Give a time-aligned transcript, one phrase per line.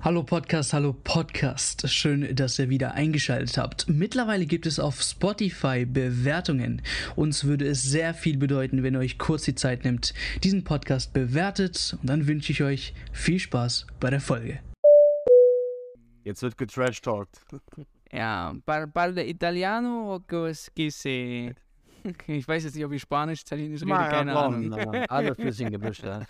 [0.00, 1.88] Hallo Podcast, hallo Podcast.
[1.90, 3.88] Schön, dass ihr wieder eingeschaltet habt.
[3.88, 6.82] Mittlerweile gibt es auf Spotify Bewertungen.
[7.16, 10.14] Uns würde es sehr viel bedeuten, wenn ihr euch kurz die Zeit nimmt,
[10.44, 11.98] diesen Podcast bewertet.
[12.00, 14.60] Und dann wünsche ich euch viel Spaß bei der Folge.
[16.22, 17.40] Jetzt wird getrash-talkt.
[18.12, 21.54] Ja, par parla italiano o che se...
[22.26, 24.72] Ich weiß jetzt nicht, ob ich Spanisch, Italienisch rede, keine Ahnung.
[25.08, 26.20] Alles bisschen gemischt, ja.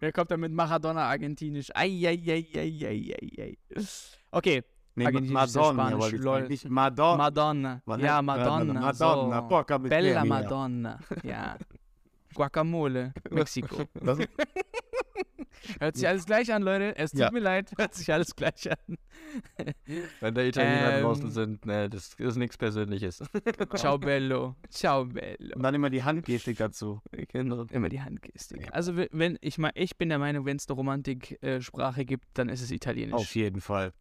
[0.00, 1.68] Wer kommt da mit Maradona Argentinisch?
[1.74, 3.56] Eieieiei.
[4.30, 4.62] Okay.
[4.94, 6.48] Nee, Madonna, Spanisch, lol.
[6.48, 7.16] Nicht Madonna.
[7.16, 7.82] Madonna.
[7.84, 8.74] Ma- Ja, ne- Madonna.
[8.80, 9.48] Madonna, so.
[9.48, 10.24] porca Bella.
[10.24, 10.98] Madonna.
[11.22, 11.56] Ja.
[12.38, 13.84] Guacamole, Mexiko.
[13.94, 14.18] Das,
[15.80, 16.96] Hört sich alles gleich an, Leute.
[16.96, 17.30] Es tut Ja.
[17.32, 18.96] mir leid, hört sich alles gleich an.
[20.20, 21.02] Wenn da Italiener Ähm.
[21.02, 23.22] draußen sind, ne, das ist nichts Persönliches.
[23.74, 24.54] Ciao bello.
[24.70, 25.56] Ciao bello.
[25.56, 27.00] und dann immer die Handgestik dazu.
[27.32, 27.64] Genau.
[27.70, 28.68] Immer die Handgestik.
[28.72, 32.48] Also we- wenn ich mal, ich bin der Meinung, wenn es eine Romantik-Sprache gibt, dann
[32.48, 33.14] ist es Italienisch.
[33.14, 33.92] Auf jeden Fall.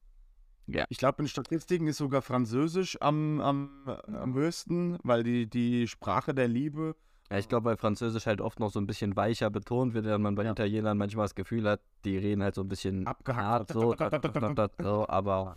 [0.68, 0.86] Ja.
[0.90, 6.36] Ich glaube, in Statistiken ist sogar Französisch am, am, am höchsten, weil die, die Sprache
[6.36, 6.96] der Liebe.
[7.30, 10.24] Ja, ich glaube, bei Französisch halt oft noch so ein bisschen weicher betont wird, während
[10.24, 10.52] man bei Ja.
[10.52, 13.96] Italienern manchmal das Gefühl hat, die reden halt so ein bisschen hart so,
[14.82, 15.56] so aber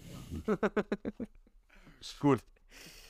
[2.19, 2.41] Gut.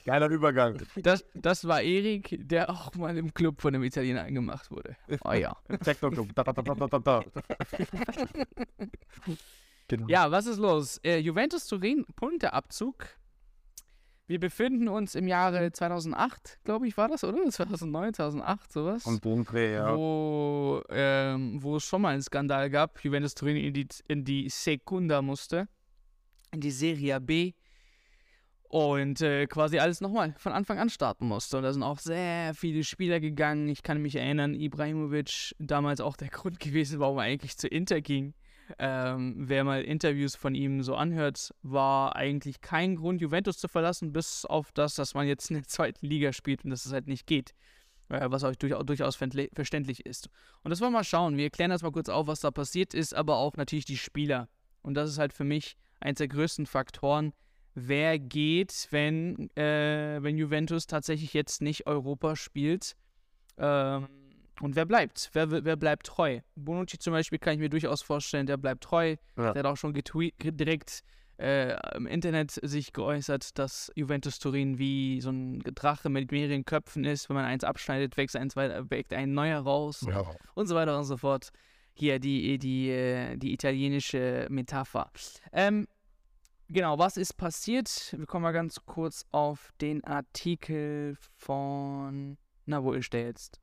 [0.04, 0.78] Geiler Übergang.
[0.96, 4.96] Das, das war Erik, der auch mal im Club von einem Italiener angemacht wurde.
[5.24, 5.56] Oh ja.
[5.84, 6.28] Techno-Club.
[9.88, 10.06] Genau.
[10.06, 10.98] Ja, was ist los?
[10.98, 13.08] Äh, Juventus Turin, Punkteabzug.
[14.30, 17.50] Wir befinden uns im Jahre 2008, glaube ich, war das, oder?
[17.50, 19.04] 2009, 2008, sowas.
[19.04, 19.96] Und Boomdreh, ja.
[19.96, 23.02] wo, ähm, wo es schon mal einen Skandal gab.
[23.02, 25.66] Juventus Turin in die, in die Secunda musste,
[26.52, 27.54] in die Serie B
[28.68, 31.56] und äh, quasi alles nochmal von Anfang an starten musste.
[31.56, 33.68] Und da sind auch sehr viele Spieler gegangen.
[33.68, 38.00] Ich kann mich erinnern, Ibrahimovic damals auch der Grund gewesen, warum er eigentlich zu Inter
[38.00, 38.34] ging.
[38.78, 44.12] Ähm, wer mal Interviews von ihm so anhört, war eigentlich kein Grund, Juventus zu verlassen,
[44.12, 47.06] bis auf das, dass man jetzt in der zweiten Liga spielt und dass es halt
[47.06, 47.54] nicht geht
[48.10, 50.28] äh, was euch durchaus, durchaus verständli- verständlich ist.
[50.62, 51.36] Und das wollen wir mal schauen.
[51.36, 54.48] Wir klären das mal kurz auf, was da passiert ist, aber auch natürlich die Spieler.
[54.82, 57.32] Und das ist halt für mich eins der größten Faktoren.
[57.74, 62.96] Wer geht, wenn, äh, wenn Juventus tatsächlich jetzt nicht Europa spielt?
[63.58, 64.08] Ähm,
[64.60, 65.30] und wer bleibt?
[65.32, 66.40] Wer, wer bleibt treu?
[66.54, 69.16] Bonucci zum Beispiel kann ich mir durchaus vorstellen, der bleibt treu.
[69.36, 69.52] Ja.
[69.52, 71.02] Der hat auch schon getweet, direkt
[71.38, 77.04] äh, im Internet sich geäußert, dass Juventus Turin wie so ein Drache mit mehreren Köpfen
[77.04, 77.28] ist.
[77.28, 80.04] Wenn man eins abschneidet, wächst, eins weiter, wächst ein neuer raus
[80.54, 81.50] und so weiter und so fort.
[81.92, 85.10] Hier die, die, äh, die italienische Metapher.
[85.52, 85.86] Ähm,
[86.68, 88.14] genau, was ist passiert?
[88.16, 92.36] Wir kommen mal ganz kurz auf den Artikel von.
[92.66, 93.59] Na, wo ist der jetzt?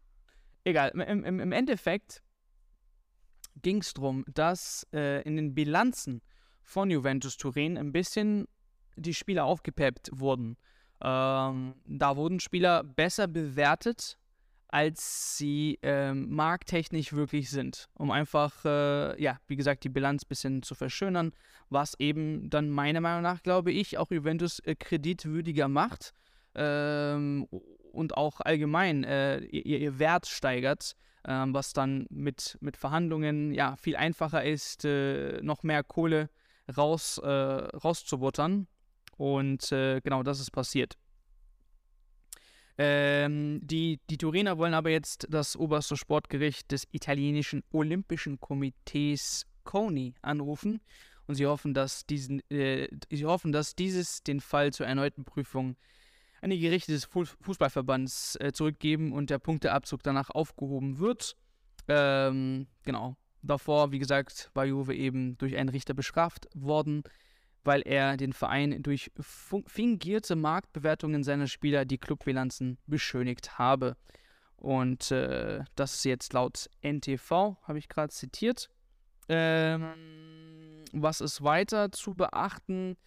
[0.67, 2.21] Egal, im, im, im Endeffekt
[3.61, 6.21] ging es darum, dass äh, in den Bilanzen
[6.61, 8.49] von Juventus Turin ein bisschen
[8.97, 10.57] die Spieler aufgepeppt wurden.
[11.01, 14.17] Ähm, da wurden Spieler besser bewertet,
[14.67, 20.27] als sie ähm, markttechnisch wirklich sind, um einfach, äh, ja, wie gesagt, die Bilanz ein
[20.27, 21.31] bisschen zu verschönern,
[21.69, 26.13] was eben dann meiner Meinung nach, glaube ich, auch Juventus äh, kreditwürdiger macht
[26.57, 27.47] ähm,
[27.97, 33.75] und auch allgemein äh, ihr, ihr Wert steigert, ähm, was dann mit, mit Verhandlungen ja
[33.75, 36.29] viel einfacher ist, äh, noch mehr Kohle
[36.77, 38.67] raus, äh, rauszubuttern.
[39.17, 40.95] Und äh, genau das ist passiert.
[42.77, 50.13] Ähm, die, die Turiner wollen aber jetzt das oberste Sportgericht des italienischen Olympischen Komitees CONI
[50.21, 50.79] anrufen
[51.25, 55.75] und sie hoffen, dass diesen, äh, sie hoffen, dass dieses den Fall zur erneuten Prüfung
[56.41, 61.35] an die Gerichte des Fu Fußballverbands äh, zurückgeben und der Punkteabzug danach aufgehoben wird.
[61.87, 63.15] Ähm, genau.
[63.41, 67.03] Davor, wie gesagt, war Juve eben durch einen Richter bestraft worden,
[67.63, 69.11] weil er den Verein durch
[69.67, 73.95] fingierte Marktbewertungen seiner Spieler die Clubbilanzen beschönigt habe.
[74.57, 78.69] Und äh, das ist jetzt laut NTV, habe ich gerade zitiert.
[79.29, 82.97] Ähm, was ist weiter zu beachten?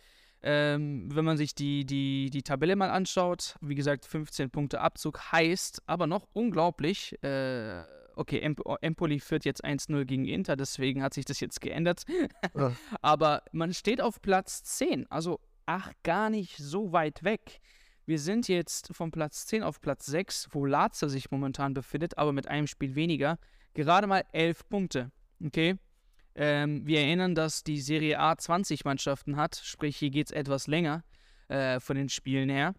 [0.42, 5.32] Ähm, wenn man sich die, die, die Tabelle mal anschaut, wie gesagt, 15 Punkte Abzug
[5.32, 7.22] heißt aber noch unglaublich.
[7.22, 7.82] Äh,
[8.14, 12.04] okay, Emp Empoli führt jetzt 1-0 gegen Inter, deswegen hat sich das jetzt geändert.
[12.56, 12.72] Ja.
[13.00, 17.60] aber man steht auf Platz 10, also ach, gar nicht so weit weg.
[18.06, 22.32] Wir sind jetzt von Platz 10 auf Platz 6, wo Lazio sich momentan befindet, aber
[22.32, 23.38] mit einem Spiel weniger.
[23.74, 25.12] Gerade mal 11 Punkte.
[25.44, 25.76] Okay?
[26.34, 30.66] Ähm, wir erinnern, dass die Serie A 20 Mannschaften hat, sprich hier geht es etwas
[30.66, 31.02] länger
[31.48, 32.74] äh, von den Spielen her.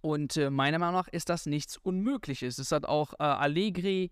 [0.00, 2.58] Und äh, meiner Meinung nach ist das nichts Unmögliches.
[2.58, 4.10] Es hat auch äh, Allegri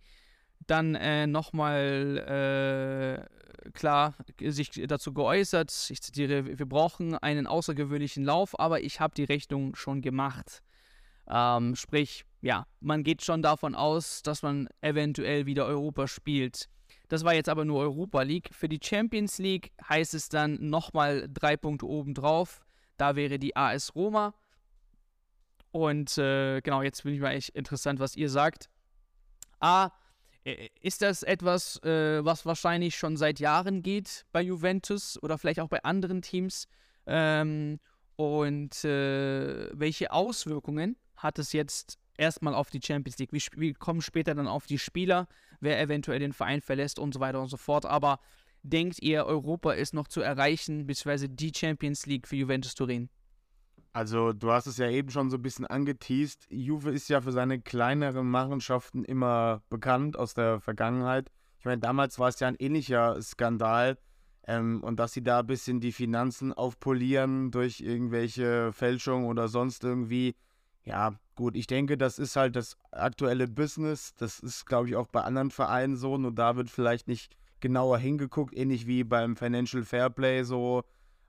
[0.66, 8.58] dann äh, nochmal äh, klar sich dazu geäußert, ich zitiere, wir brauchen einen außergewöhnlichen Lauf,
[8.58, 10.62] aber ich habe die Rechnung schon gemacht.
[11.28, 16.68] Ähm, sprich, ja, man geht schon davon aus, dass man eventuell wieder Europa spielt.
[17.12, 18.48] Das war jetzt aber nur Europa League.
[18.52, 22.64] Für die Champions League heißt es dann nochmal drei Punkte obendrauf.
[22.96, 24.32] Da wäre die AS Roma.
[25.72, 28.70] Und äh, genau, jetzt bin ich mal echt interessant, was ihr sagt.
[29.60, 29.90] A,
[30.44, 35.60] äh, ist das etwas, äh, was wahrscheinlich schon seit Jahren geht bei Juventus oder vielleicht
[35.60, 36.66] auch bei anderen Teams?
[37.04, 37.78] Ähm,
[38.16, 43.34] und äh, welche Auswirkungen hat es jetzt erstmal auf die Champions League?
[43.34, 45.28] Wir, wir, kommen später dann auf die Spieler,
[45.62, 47.86] wer eventuell den Verein verlässt und so weiter und so fort.
[47.86, 48.18] Aber
[48.62, 53.08] denkt ihr, Europa ist noch zu erreichen, beziehungsweise die Champions League für Juventus Turin?
[53.94, 56.46] Also, du hast es ja eben schon so ein bisschen angeteased.
[56.48, 61.30] Juve ist ja für seine kleineren Machenschaften immer bekannt aus der Vergangenheit.
[61.58, 63.98] Ich meine, damals war es ja ein ähnlicher Skandal.
[64.44, 69.84] Ähm, und dass sie da ein bisschen die Finanzen aufpolieren durch irgendwelche Fälschungen oder sonst
[69.84, 70.34] irgendwie.
[70.84, 74.14] Ja, gut, ich denke, das ist halt das aktuelle Business.
[74.14, 76.18] Das ist, glaube ich, auch bei anderen Vereinen so.
[76.18, 80.82] Nur da wird vielleicht nicht genauer hingeguckt, ähnlich wie beim Financial Fairplay so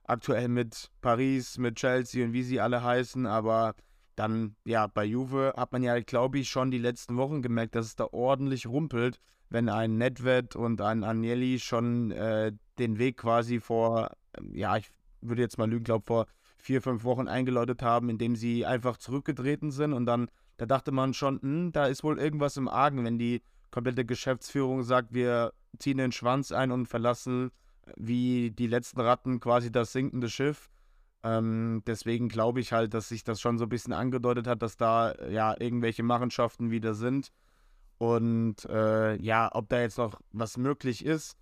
[0.05, 3.75] aktuell mit Paris, mit Chelsea und wie sie alle heißen, aber
[4.15, 7.87] dann, ja, bei Juve hat man ja, glaube ich, schon die letzten Wochen gemerkt, dass
[7.87, 13.59] es da ordentlich rumpelt, wenn ein Nedved und ein Agnelli schon äh, den Weg quasi
[13.59, 14.11] vor,
[14.51, 14.89] ja, ich
[15.21, 16.27] würde jetzt mal lügen, glaube vor
[16.63, 21.13] vier, fünf Wochen eingeläutet haben, indem sie einfach zurückgetreten sind und dann, da dachte man
[21.13, 25.97] schon, hm, da ist wohl irgendwas im Argen, wenn die komplette Geschäftsführung sagt, wir ziehen
[25.97, 27.51] den Schwanz ein und verlassen
[27.97, 30.69] wie die letzten Ratten quasi das sinkende Schiff.
[31.23, 34.77] Ähm, deswegen glaube ich halt, dass sich das schon so ein bisschen angedeutet hat, dass
[34.77, 37.33] da ja irgendwelche Machenschaften wieder sind.
[37.97, 41.35] Und äh, ja, ob da jetzt noch was möglich ist.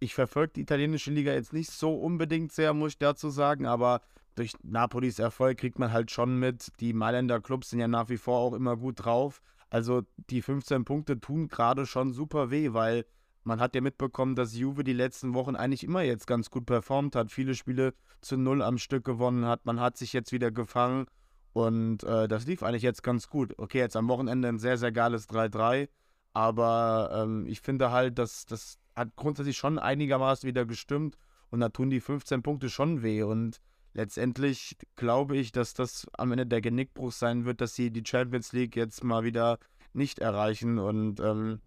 [0.00, 4.00] Ich verfolge die italienische Liga jetzt nicht so unbedingt sehr, muss ich dazu sagen, aber
[4.34, 6.72] durch Napolis Erfolg kriegt man halt schon mit.
[6.80, 9.42] Die Mailänder Clubs sind ja nach wie vor auch immer gut drauf.
[9.70, 13.06] Also die 15 Punkte tun gerade schon super weh, weil
[13.44, 17.16] man hat ja mitbekommen, dass Juve die letzten Wochen eigentlich immer jetzt ganz gut performt
[17.16, 19.66] hat, viele Spiele zu null am Stück gewonnen hat.
[19.66, 21.06] Man hat sich jetzt wieder gefangen
[21.52, 23.54] und äh, das lief eigentlich jetzt ganz gut.
[23.58, 25.88] Okay, jetzt am Wochenende ein sehr, sehr geiles 3-3,
[26.34, 31.16] aber ähm, ich finde halt, dass das hat grundsätzlich schon einigermaßen wieder gestimmt
[31.50, 33.60] und da tun die 15 Punkte schon weh und
[33.94, 38.52] letztendlich glaube ich, dass das am Ende der Genickbruch sein wird, dass sie die Champions
[38.52, 39.58] League jetzt mal wieder
[39.92, 40.78] nicht erreichen.
[40.78, 41.60] Und ähm,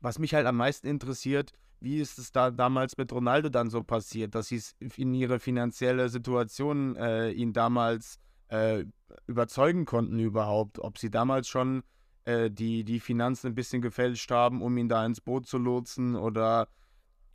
[0.00, 3.82] was mich halt am meisten interessiert, wie ist es da damals mit Ronaldo dann so
[3.82, 4.62] passiert, dass sie
[4.96, 8.18] in ihre finanzielle Situation äh, ihn damals
[8.48, 8.84] äh,
[9.26, 11.82] überzeugen konnten überhaupt, ob sie damals schon
[12.24, 16.14] äh, die, die Finanzen ein bisschen gefälscht haben, um ihn da ins Boot zu lotsen
[16.14, 16.68] oder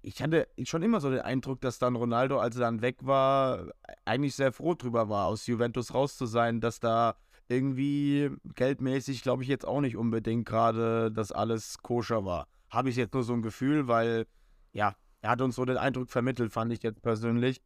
[0.08, 3.68] ich hatte schon immer so den Eindruck, dass dann Ronaldo, als er dann weg war,
[4.06, 7.16] eigentlich sehr froh drüber war, aus Juventus raus zu sein, dass da
[7.50, 12.96] irgendwie geldmäßig, glaube ich, jetzt auch nicht unbedingt gerade das alles koscher war habe ich
[12.96, 14.28] jetzt nur so ein Gefühl, weil,
[14.74, 17.62] ja, er hat uns so den Eindruck vermittelt, fand ich jetzt persönlich.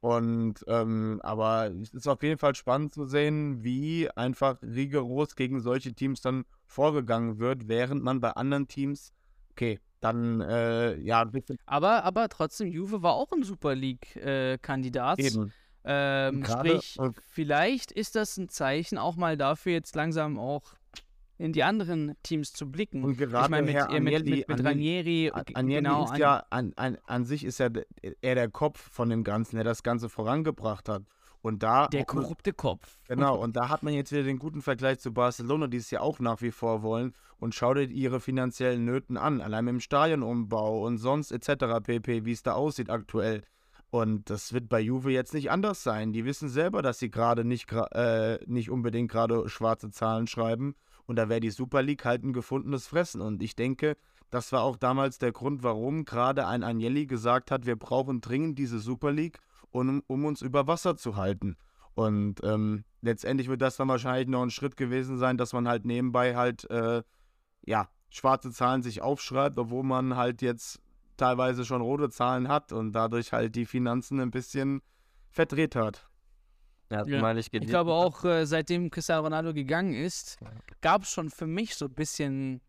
[0.00, 5.60] Und, ähm, aber es ist auf jeden Fall spannend zu sehen, wie einfach rigoros gegen
[5.60, 9.12] solche Teams dann vorgegangen wird, während man bei anderen Teams,
[9.52, 11.58] okay, dann, äh, ja, ein bisschen.
[11.66, 15.18] Aber, aber trotzdem, Juve war auch ein Super League-Kandidat.
[15.18, 15.52] Äh, Eben.
[15.86, 16.96] Ähm, sprich,
[17.26, 20.74] vielleicht ist das ein Zeichen auch mal dafür, jetzt langsam auch
[21.36, 23.02] in die anderen Teams zu blicken.
[23.02, 26.44] Und gerade ich meine, mit, Herr äh, mit, mit, mit Ranieri, Agnelli genau, ist ja
[26.50, 27.68] an, an, an sich ist ja
[28.20, 31.02] er der Kopf von dem Ganzen, der das Ganze vorangebracht hat.
[31.42, 32.98] Und da der korrupte Kopf.
[33.08, 36.00] Genau, und da hat man jetzt wieder den guten Vergleich zu Barcelona, die es ja
[36.00, 37.14] auch nach wie vor wollen.
[37.38, 41.80] Und schaut dir ihre finanziellen Nöten an, allein dem Stadionumbau und sonst etc.
[41.82, 43.42] pp, wie es da aussieht aktuell.
[43.90, 46.12] Und das wird bei Juve jetzt nicht anders sein.
[46.12, 50.74] Die wissen selber, dass sie gerade nicht, äh, nicht unbedingt gerade schwarze Zahlen schreiben.
[51.06, 53.20] Und da wäre die Super League halt ein gefundenes Fressen.
[53.20, 53.96] Und ich denke,
[54.30, 58.58] das war auch damals der Grund, warum gerade ein Agnelli gesagt hat, wir brauchen dringend
[58.58, 59.38] diese Super League,
[59.70, 61.56] um, um uns über Wasser zu halten.
[61.94, 65.84] Und ähm, letztendlich wird das dann wahrscheinlich noch ein Schritt gewesen sein, dass man halt
[65.84, 67.02] nebenbei halt, äh,
[67.66, 70.80] ja, schwarze Zahlen sich aufschreibt, obwohl man halt jetzt
[71.16, 74.82] teilweise schon rote Zahlen hat und dadurch halt die Finanzen ein bisschen
[75.30, 76.08] verdreht hat.
[76.90, 77.34] Ja, ja.
[77.36, 80.38] Ich, ich glaube auch, äh, seitdem Cristiano Ronaldo gegangen ist,
[80.80, 82.60] gab es schon für mich so ein bisschen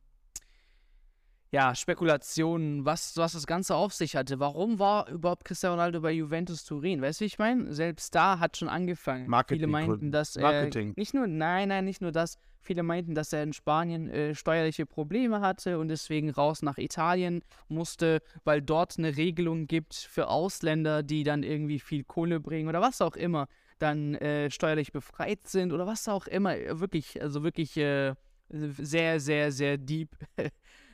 [1.52, 4.40] ja, Spekulationen, was, was das Ganze auf sich hatte.
[4.40, 7.02] Warum war überhaupt Cristiano Ronaldo bei Juventus Turin?
[7.02, 7.74] Weißt du, wie ich meine?
[7.74, 9.28] Selbst da hat schon angefangen.
[9.30, 10.94] Marketing Viele meinten, dass er Marketing.
[10.98, 12.38] nicht nur, nein, nein, nicht nur das.
[12.66, 17.44] Viele meinten, dass er in Spanien äh, steuerliche Probleme hatte und deswegen raus nach Italien
[17.68, 22.82] musste, weil dort eine Regelung gibt für Ausländer, die dann irgendwie viel Kohle bringen oder
[22.82, 26.56] was auch immer, dann äh, steuerlich befreit sind oder was auch immer.
[26.80, 28.16] Wirklich, also wirklich äh,
[28.50, 30.10] sehr, sehr, sehr deep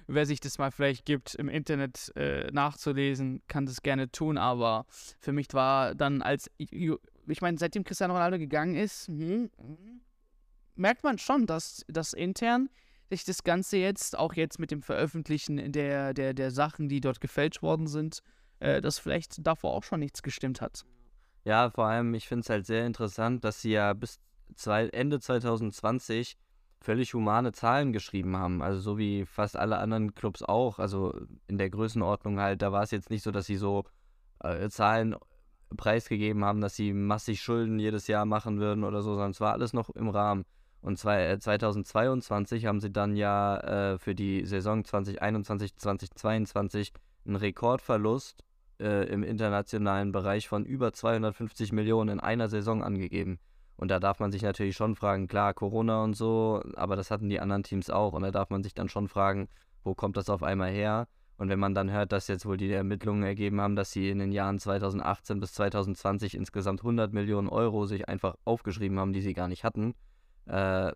[0.08, 4.38] wer sich das mal vielleicht gibt, im Internet äh, nachzulesen, kann das gerne tun.
[4.38, 4.86] Aber
[5.20, 9.50] für mich war dann als, ich meine, seitdem Cristiano Ronaldo gegangen ist, hm,
[10.82, 12.70] merkt man schon, dass das intern
[13.10, 17.22] sich das Ganze jetzt, auch jetzt mit dem Veröffentlichen der, der, der Sachen, die dort
[17.22, 18.24] gefälscht worden sind,
[18.60, 20.86] äh, dass vielleicht davor auch schon nichts gestimmt hat.
[21.44, 24.20] Ja, vor allem, ich finde es halt sehr interessant, dass sie ja bis
[24.56, 26.38] zwei, Ende 2020
[26.80, 28.62] völlig humane Zahlen geschrieben haben.
[28.62, 30.80] Also so wie fast alle anderen Clubs auch.
[30.80, 31.14] Also
[31.48, 33.84] in der Größenordnung halt, da war es jetzt nicht so, dass sie so
[34.40, 35.16] äh, Zahlen
[35.76, 39.54] preisgegeben haben, dass sie massig Schulden jedes Jahr machen würden oder so, sondern es war
[39.54, 40.46] alles noch im Rahmen.
[40.82, 46.94] Und zwei, äh, 2022 haben sie dann ja äh, für die Saison 2021, 2022
[47.26, 48.44] einen Rekordverlust
[48.80, 53.40] äh, im internationalen Bereich von über 250 Millionen in einer Saison angegeben.
[53.78, 57.30] Und da darf man sich natürlich schon fragen, klar, Corona und so, aber das hatten
[57.30, 58.14] die anderen Teams auch.
[58.14, 59.50] Und da darf man sich dann schon fragen,
[59.84, 61.08] wo kommt das auf einmal her?
[61.38, 64.20] Und wenn man dann hört, dass jetzt wohl die Ermittlungen ergeben haben, dass sie in
[64.20, 69.34] den Jahren 2018 bis 2020 insgesamt 100 Millionen Euro sich einfach aufgeschrieben haben, die sie
[69.34, 69.96] gar nicht hatten,
[70.46, 70.92] äh,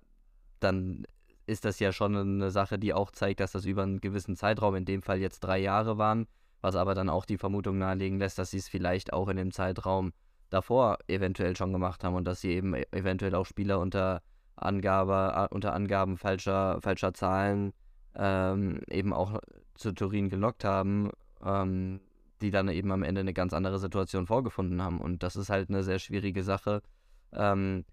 [0.60, 1.06] dann
[1.48, 4.76] ist das ja schon eine Sache, die auch zeigt, dass das über einen gewissen Zeitraum,
[4.76, 6.28] in dem Fall jetzt drei Jahre waren,
[6.62, 9.52] was aber dann auch die Vermutung nahelegen lässt, dass sie es vielleicht auch in dem
[9.52, 10.12] Zeitraum
[10.50, 14.22] davor eventuell schon gemacht haben und dass sie eben e-, eventuell auch Spieler unter
[14.56, 17.74] Angabe, unter Angaben falscher, falscher Zahlen
[18.16, 19.40] ähm, eben auch
[19.76, 21.12] zu Turin gelockt haben,
[21.44, 22.00] ähm,
[22.42, 25.00] die dann eben am Ende eine ganz andere Situation vorgefunden haben.
[25.00, 26.82] Und das ist halt eine sehr schwierige Sache,
[27.34, 27.86] ähm,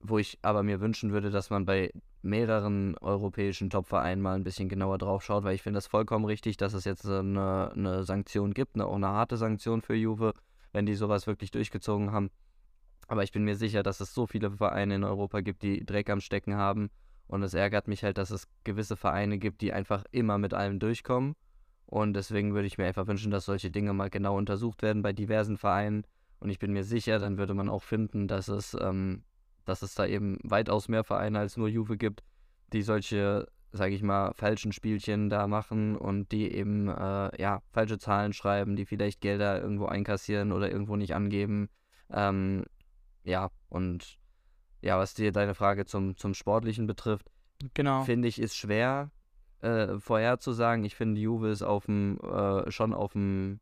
[0.00, 4.68] wo ich aber mir wünschen würde, dass man bei mehreren europäischen Top-Vereinen mal ein bisschen
[4.68, 8.52] genauer drauf schaut, weil ich finde das vollkommen richtig, dass es jetzt eine, eine Sanktion
[8.52, 10.34] gibt, eine, auch eine harte Sanktion für Juve
[10.76, 12.30] wenn die sowas wirklich durchgezogen haben.
[13.08, 16.10] Aber ich bin mir sicher, dass es so viele Vereine in Europa gibt, die Dreck
[16.10, 16.90] am Stecken haben.
[17.28, 20.78] Und es ärgert mich halt, dass es gewisse Vereine gibt, die einfach immer mit allem
[20.78, 21.34] durchkommen.
[21.86, 25.14] Und deswegen würde ich mir einfach wünschen, dass solche Dinge mal genau untersucht werden bei
[25.14, 26.04] diversen Vereinen.
[26.40, 29.22] Und ich bin mir sicher, dann würde man auch finden, dass es, ähm,
[29.66, 32.24] dass es da eben weitaus mehr Vereine als nur Juve gibt,
[32.72, 33.46] die solche
[33.76, 38.76] sage ich mal, falschen Spielchen da machen und die eben, äh, ja, falsche Zahlen schreiben,
[38.76, 41.68] die vielleicht Gelder irgendwo einkassieren oder irgendwo nicht angeben.
[42.10, 42.64] Ähm,
[43.24, 44.18] ja, und
[44.82, 47.30] ja, was dir deine Frage zum, zum Sportlichen betrifft,
[47.74, 48.02] genau.
[48.04, 49.10] finde ich, ist schwer
[49.60, 50.84] äh, vorherzusagen.
[50.84, 53.60] Ich finde, Juve ist auf dem, äh, schon auf dem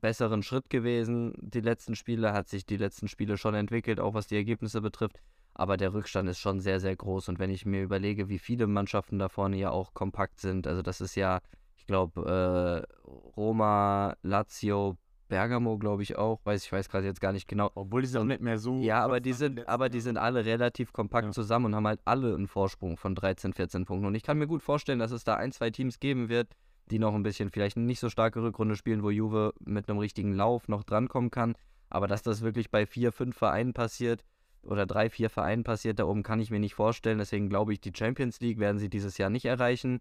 [0.00, 1.34] besseren Schritt gewesen.
[1.40, 5.18] Die letzten Spiele hat sich die letzten Spiele schon entwickelt, auch was die Ergebnisse betrifft
[5.54, 7.28] aber der Rückstand ist schon sehr, sehr groß.
[7.28, 10.82] Und wenn ich mir überlege, wie viele Mannschaften da vorne ja auch kompakt sind, also
[10.82, 11.40] das ist ja,
[11.76, 14.96] ich glaube, äh, Roma, Lazio,
[15.28, 17.70] Bergamo, glaube ich auch, weiß ich weiß gerade jetzt gar nicht genau.
[17.74, 18.80] Obwohl die sind auch nicht mehr so.
[18.80, 21.32] Ja, aber die sind, aber die sind alle relativ kompakt ja.
[21.32, 24.06] zusammen und haben halt alle einen Vorsprung von 13, 14 Punkten.
[24.06, 26.48] Und ich kann mir gut vorstellen, dass es da ein, zwei Teams geben wird,
[26.90, 30.34] die noch ein bisschen vielleicht nicht so starke Rückrunde spielen, wo Juve mit einem richtigen
[30.34, 31.54] Lauf noch drankommen kann.
[31.88, 34.24] Aber dass das wirklich bei vier, fünf Vereinen passiert,
[34.62, 37.18] oder drei, vier Vereinen passiert da oben, kann ich mir nicht vorstellen.
[37.18, 40.00] Deswegen glaube ich, die Champions League werden sie dieses Jahr nicht erreichen.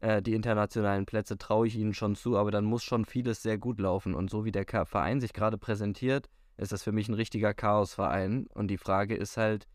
[0.00, 3.58] Äh, die internationalen Plätze traue ich ihnen schon zu, aber dann muss schon vieles sehr
[3.58, 4.14] gut laufen.
[4.14, 8.46] Und so wie der Verein sich gerade präsentiert, ist das für mich ein richtiger Chaosverein.
[8.54, 9.66] Und die Frage ist halt,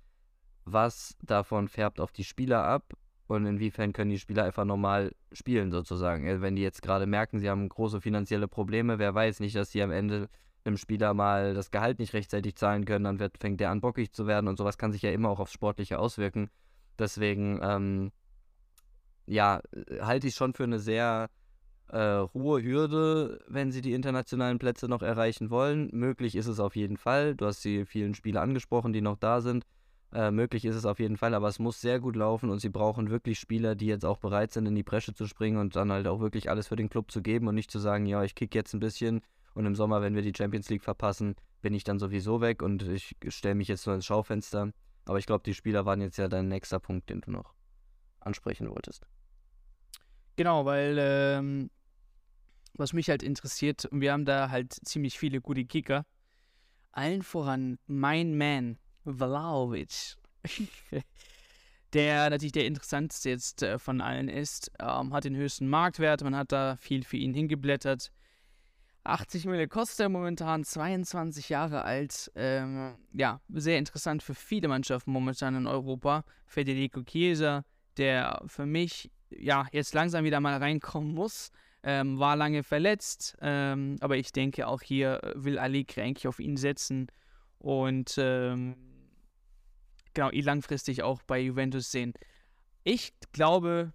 [0.63, 2.93] was davon färbt auf die Spieler ab
[3.31, 6.41] und inwiefern können die Spieler einfach normal spielen sozusagen.
[6.41, 9.81] Wenn die jetzt gerade merken, sie haben große finanzielle Probleme, wer weiß nicht, dass sie
[9.81, 10.29] am Ende
[10.63, 14.11] einem Spieler mal das Gehalt nicht rechtzeitig zahlen können, dann wird, fängt der an bockig
[14.11, 16.49] zu werden und sowas kann sich ja immer auch aufs Sportliche auswirken.
[16.99, 18.11] Deswegen, ähm,
[19.25, 19.61] ja,
[20.01, 21.29] halte ich schon für eine sehr
[21.87, 25.89] äh, hohe Hürde, wenn sie die internationalen Plätze noch erreichen wollen.
[25.93, 27.35] Möglich ist es auf jeden Fall.
[27.35, 29.65] Du hast die vielen Spiele angesprochen, die noch da sind.
[30.13, 32.69] Äh, möglich ist es auf jeden Fall, aber es muss sehr gut laufen und sie
[32.69, 35.91] brauchen wirklich Spieler, die jetzt auch bereit sind, in die Bresche zu springen und dann
[35.91, 38.35] halt auch wirklich alles für den Club zu geben und nicht zu sagen, ja, ich
[38.35, 39.21] kick jetzt ein bisschen
[39.53, 42.83] und im Sommer, wenn wir die Champions League verpassen, bin ich dann sowieso weg und
[42.83, 44.71] ich stelle mich jetzt nur ins Schaufenster.
[45.05, 47.53] Aber ich glaube, die Spieler waren jetzt ja dein nächster Punkt, den du noch
[48.19, 49.05] ansprechen wolltest.
[50.35, 51.69] Genau, weil ähm,
[52.73, 56.05] was mich halt interessiert, wir haben da halt ziemlich viele gute Kicker.
[56.91, 60.17] Allen voran mein Man, Vlaovic.
[61.93, 64.71] der natürlich der interessanteste jetzt äh, von allen ist.
[64.79, 68.11] Ähm, hat den höchsten Marktwert, man hat da viel für ihn hingeblättert.
[69.03, 72.31] 80 Millionen kostet er momentan, 22 Jahre alt.
[72.35, 76.23] Ähm, ja, sehr interessant für viele Mannschaften momentan in Europa.
[76.45, 77.65] Federico Chiesa,
[77.97, 81.51] der für mich ja jetzt langsam wieder mal reinkommen muss.
[81.83, 86.55] Ähm, war lange verletzt, ähm, aber ich denke auch hier will Allegri eigentlich auf ihn
[86.55, 87.07] setzen
[87.57, 88.75] und ähm,
[90.13, 92.13] genau ihn langfristig auch bei Juventus sehen.
[92.83, 93.93] Ich glaube,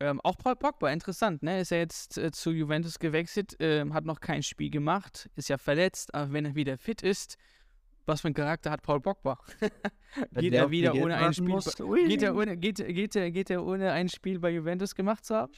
[0.00, 1.60] ähm, auch Paul Pogba, interessant, ne?
[1.60, 5.58] Ist er jetzt äh, zu Juventus gewechselt, äh, hat noch kein Spiel gemacht, ist ja
[5.58, 7.36] verletzt, aber wenn er wieder fit ist,
[8.06, 9.38] was für ein Charakter hat Paul Pogba?
[10.32, 11.58] geht er wieder ohne ein Spiel
[12.06, 15.36] geht er ohne, geht, geht, er, geht er ohne ein Spiel bei Juventus gemacht zu
[15.36, 15.52] haben?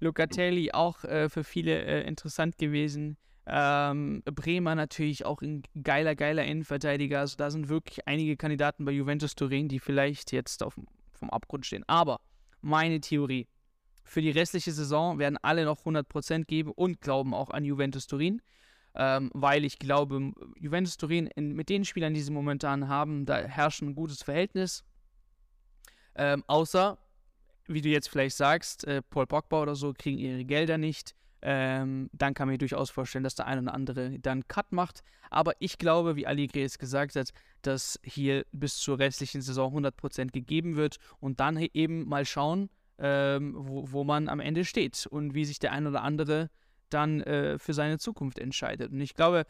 [0.00, 3.18] Locatelli auch äh, für viele äh, interessant gewesen.
[3.46, 7.20] Ähm, Bremer natürlich auch ein geiler, geiler Innenverteidiger.
[7.20, 10.78] Also da sind wirklich einige Kandidaten bei Juventus Turin, die vielleicht jetzt auf,
[11.12, 11.84] vom Abgrund stehen.
[11.88, 12.20] Aber
[12.60, 13.48] meine Theorie,
[14.04, 18.42] für die restliche Saison werden alle noch 100% geben und glauben auch an Juventus Turin.
[18.94, 23.38] Ähm, weil ich glaube, Juventus Turin in, mit den Spielern, die sie momentan haben, da
[23.38, 24.84] herrscht ein gutes Verhältnis.
[26.14, 26.98] Ähm, außer,
[27.68, 31.14] wie du jetzt vielleicht sagst, äh, Paul Pogba oder so kriegen ihre Gelder nicht.
[31.42, 35.02] Ähm, dann kann man mir durchaus vorstellen, dass der eine oder andere dann Cut macht.
[35.28, 37.30] Aber ich glaube, wie Allegri es gesagt hat,
[37.62, 43.54] dass hier bis zur restlichen Saison 100% gegeben wird und dann eben mal schauen, ähm,
[43.56, 46.48] wo, wo man am Ende steht und wie sich der ein oder andere
[46.90, 48.92] dann äh, für seine Zukunft entscheidet.
[48.92, 49.44] Und ich glaube,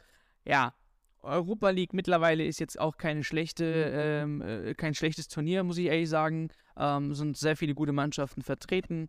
[0.45, 0.75] ja,
[1.23, 5.87] Europa League mittlerweile ist jetzt auch keine schlechte, ähm, äh, kein schlechtes Turnier, muss ich
[5.87, 6.49] ehrlich sagen.
[6.77, 9.09] Ähm, sind sehr viele gute Mannschaften vertreten.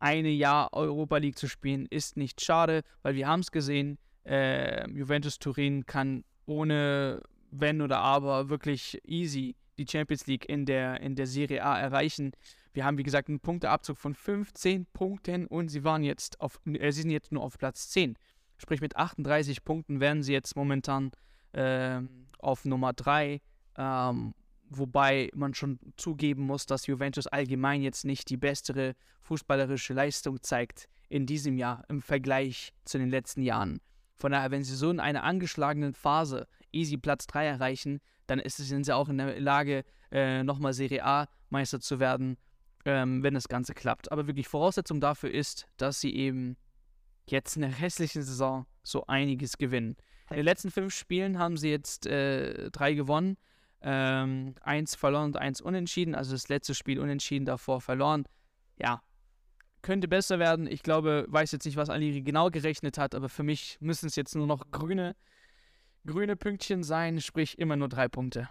[0.00, 3.98] Eine Jahr Europa League zu spielen ist nicht schade, weil wir haben es gesehen.
[4.24, 11.00] Äh, Juventus Turin kann ohne Wenn oder Aber wirklich easy die Champions League in der,
[11.00, 12.32] in der Serie A erreichen.
[12.72, 16.92] Wir haben, wie gesagt, einen Punkteabzug von 15 Punkten und sie waren jetzt auf, äh,
[16.92, 18.16] sie sind jetzt nur auf Platz 10.
[18.56, 21.10] Sprich, mit 38 Punkten wären sie jetzt momentan
[21.52, 22.00] äh,
[22.38, 23.40] auf Nummer 3.
[23.76, 24.34] Ähm,
[24.70, 30.88] wobei man schon zugeben muss, dass Juventus allgemein jetzt nicht die bessere fußballerische Leistung zeigt
[31.08, 33.80] in diesem Jahr im Vergleich zu den letzten Jahren.
[34.16, 38.56] Von daher, wenn sie so in einer angeschlagenen Phase easy Platz 3 erreichen, dann ist,
[38.56, 42.36] sind sie auch in der Lage, äh, nochmal Serie A Meister zu werden
[42.84, 44.10] ähm, wenn das Ganze klappt.
[44.12, 46.56] Aber wirklich Voraussetzung dafür ist, dass sie eben
[47.26, 49.96] jetzt in der restlichen Saison so einiges gewinnen.
[50.30, 53.36] In den letzten fünf Spielen haben sie jetzt äh, drei gewonnen,
[53.82, 56.14] ähm, eins verloren und eins unentschieden.
[56.14, 58.24] Also das letzte Spiel unentschieden, davor verloren.
[58.76, 59.02] Ja,
[59.82, 60.66] könnte besser werden.
[60.66, 64.16] Ich glaube, weiß jetzt nicht, was Aliri genau gerechnet hat, aber für mich müssen es
[64.16, 65.16] jetzt nur noch grüne,
[66.06, 68.48] grüne Pünktchen sein, sprich immer nur drei Punkte.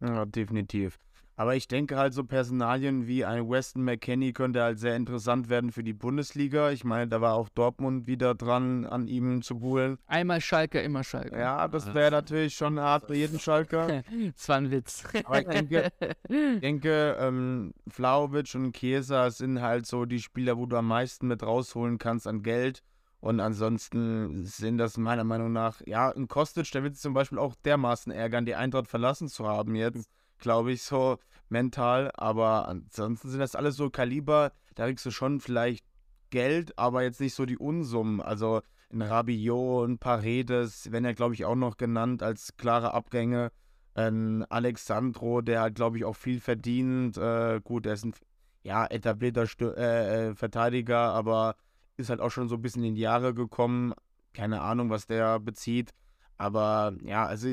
[0.00, 0.98] Ja, definitiv.
[1.40, 5.72] Aber ich denke halt so Personalien wie ein Weston McKenney könnte halt sehr interessant werden
[5.72, 6.70] für die Bundesliga.
[6.70, 9.96] Ich meine, da war auch Dortmund wieder dran, an ihm zu buhlen.
[10.06, 11.38] Einmal Schalke, immer Schalke.
[11.38, 14.02] Ja, das wäre natürlich schon hart für jeden Schalker.
[14.36, 15.02] das war ein Witz.
[15.24, 15.90] Aber ich denke,
[16.28, 21.42] denke ähm, Flauwitsch und Chiesa sind halt so die Spieler, wo du am meisten mit
[21.42, 22.82] rausholen kannst an Geld.
[23.20, 27.38] Und ansonsten sind das meiner Meinung nach, ja, ein Kostic, der wird sich zum Beispiel
[27.38, 32.10] auch dermaßen ärgern, die Eintracht verlassen zu haben jetzt glaube ich, so mental.
[32.14, 35.84] Aber ansonsten sind das alles so Kaliber, da kriegst du schon vielleicht
[36.30, 38.20] Geld, aber jetzt nicht so die Unsummen.
[38.20, 43.52] Also ein Rabiot, ein Paredes, wenn er, glaube ich, auch noch genannt als klare Abgänge.
[43.94, 47.16] Ein Alexandro, der hat, glaube ich, auch viel verdient.
[47.16, 48.14] Äh, gut, er ist ein
[48.62, 51.56] ja, etablierter Stö äh, äh, Verteidiger, aber
[51.96, 53.92] ist halt auch schon so ein bisschen in die Jahre gekommen.
[54.32, 55.92] Keine Ahnung, was der bezieht.
[56.36, 57.48] Aber ja, also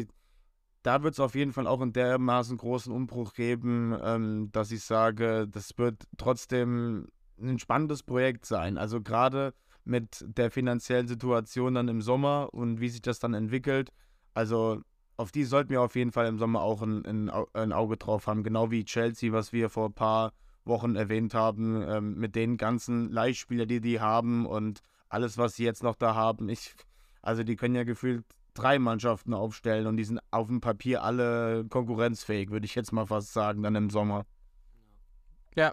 [0.87, 4.85] da wird es auf jeden Fall auch in dermaßen großen Umbruch geben, ähm, dass ich
[4.85, 7.09] sage, das wird trotzdem
[7.41, 8.77] ein spannendes Projekt sein.
[8.77, 13.91] Also gerade mit der finanziellen Situation dann im Sommer und wie sich das dann entwickelt.
[14.33, 14.81] Also
[15.17, 18.27] auf die sollten wir auf jeden Fall im Sommer auch ein, ein, ein Auge drauf
[18.27, 20.31] haben, genau wie Chelsea, was wir vor ein paar
[20.63, 25.65] Wochen erwähnt haben, ähm, mit den ganzen Leihspielern, die die haben und alles, was sie
[25.65, 26.47] jetzt noch da haben.
[26.47, 26.75] Ich,
[27.21, 28.23] also die können ja gefühlt
[28.57, 33.05] drei Mannschaften aufstellen und die sind auf dem Papier alle konkurrenzfähig, würde ich jetzt mal
[33.05, 34.25] fast sagen, dann im Sommer.
[35.55, 35.71] Ja.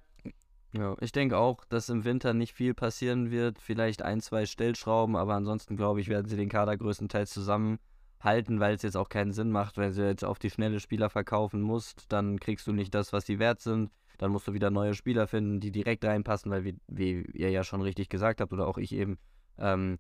[0.73, 3.61] Ja, ich denke auch, dass im Winter nicht viel passieren wird.
[3.61, 8.75] Vielleicht ein, zwei Stellschrauben, aber ansonsten glaube ich, werden sie den Kader größtenteils zusammenhalten, weil
[8.75, 12.07] es jetzt auch keinen Sinn macht, wenn du jetzt auf die schnelle Spieler verkaufen musst,
[12.09, 13.93] dann kriegst du nicht das, was sie wert sind.
[14.19, 17.63] Dann musst du wieder neue Spieler finden, die direkt reinpassen, weil wie, wie ihr ja
[17.63, 19.19] schon richtig gesagt habt oder auch ich eben,
[19.59, 19.99] ähm,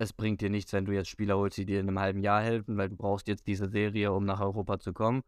[0.00, 2.42] es bringt dir nichts, wenn du jetzt Spieler holst, die dir in einem halben Jahr
[2.42, 5.20] helfen, weil du brauchst jetzt diese Serie, um nach Europa zu kommen.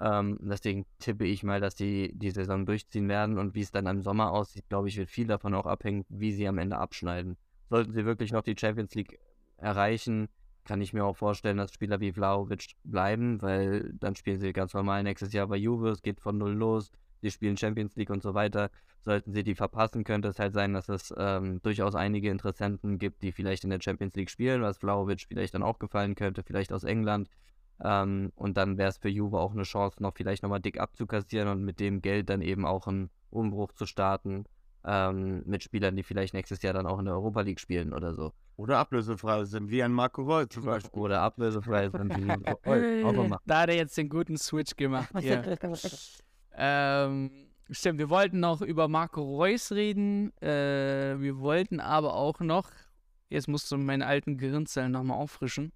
[0.00, 3.86] Ähm, deswegen tippe ich mal, dass die die Saison durchziehen werden und wie es dann
[3.86, 7.36] im Sommer aussieht, glaube ich, wird viel davon auch abhängen, wie sie am Ende abschneiden.
[7.70, 9.16] Sollten sie wirklich noch die Champions League
[9.58, 10.28] erreichen,
[10.64, 14.74] kann ich mir auch vorstellen, dass Spieler wie Vlaovic bleiben, weil dann spielen sie ganz
[14.74, 16.90] normal nächstes Jahr bei Juve, es geht von null los,
[17.26, 18.70] sie spielen Champions League und so weiter.
[19.00, 23.22] Sollten sie die verpassen, könnte es halt sein, dass es ähm, durchaus einige Interessenten gibt,
[23.22, 26.72] die vielleicht in der Champions League spielen, was Vlaovic vielleicht dann auch gefallen könnte, vielleicht
[26.72, 27.28] aus England.
[27.82, 31.48] Ähm, und dann wäre es für Juve auch eine Chance, noch vielleicht nochmal dick abzukassieren
[31.48, 34.46] und mit dem Geld dann eben auch einen Umbruch zu starten
[34.84, 38.14] ähm, mit Spielern, die vielleicht nächstes Jahr dann auch in der Europa League spielen oder
[38.14, 38.32] so.
[38.56, 41.00] Oder ablösefrei sind, wie ein Marco Reus zum Beispiel.
[41.00, 45.10] Oder ablösefrei sind, wie ein Marco Da hat er jetzt den guten Switch gemacht.
[46.56, 47.30] ähm,
[47.70, 50.36] stimmt, wir wollten noch über Marco Reus reden.
[50.40, 52.70] Äh, wir wollten aber auch noch,
[53.28, 55.72] jetzt musst du meine alten Gehirnzellen nochmal auffrischen.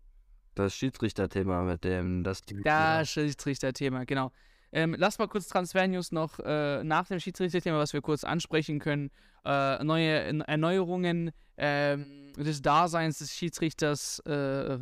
[0.54, 4.32] Das Schiedsrichterthema mit dem, das Das Schiedsrichterthema, genau.
[4.72, 9.10] Ähm, lass mal kurz Transfer-News noch äh, nach dem Schiedsrichterthema, was wir kurz ansprechen können.
[9.44, 11.98] Äh, neue Erneuerungen äh,
[12.36, 14.30] des Daseins des Schiedsrichters äh,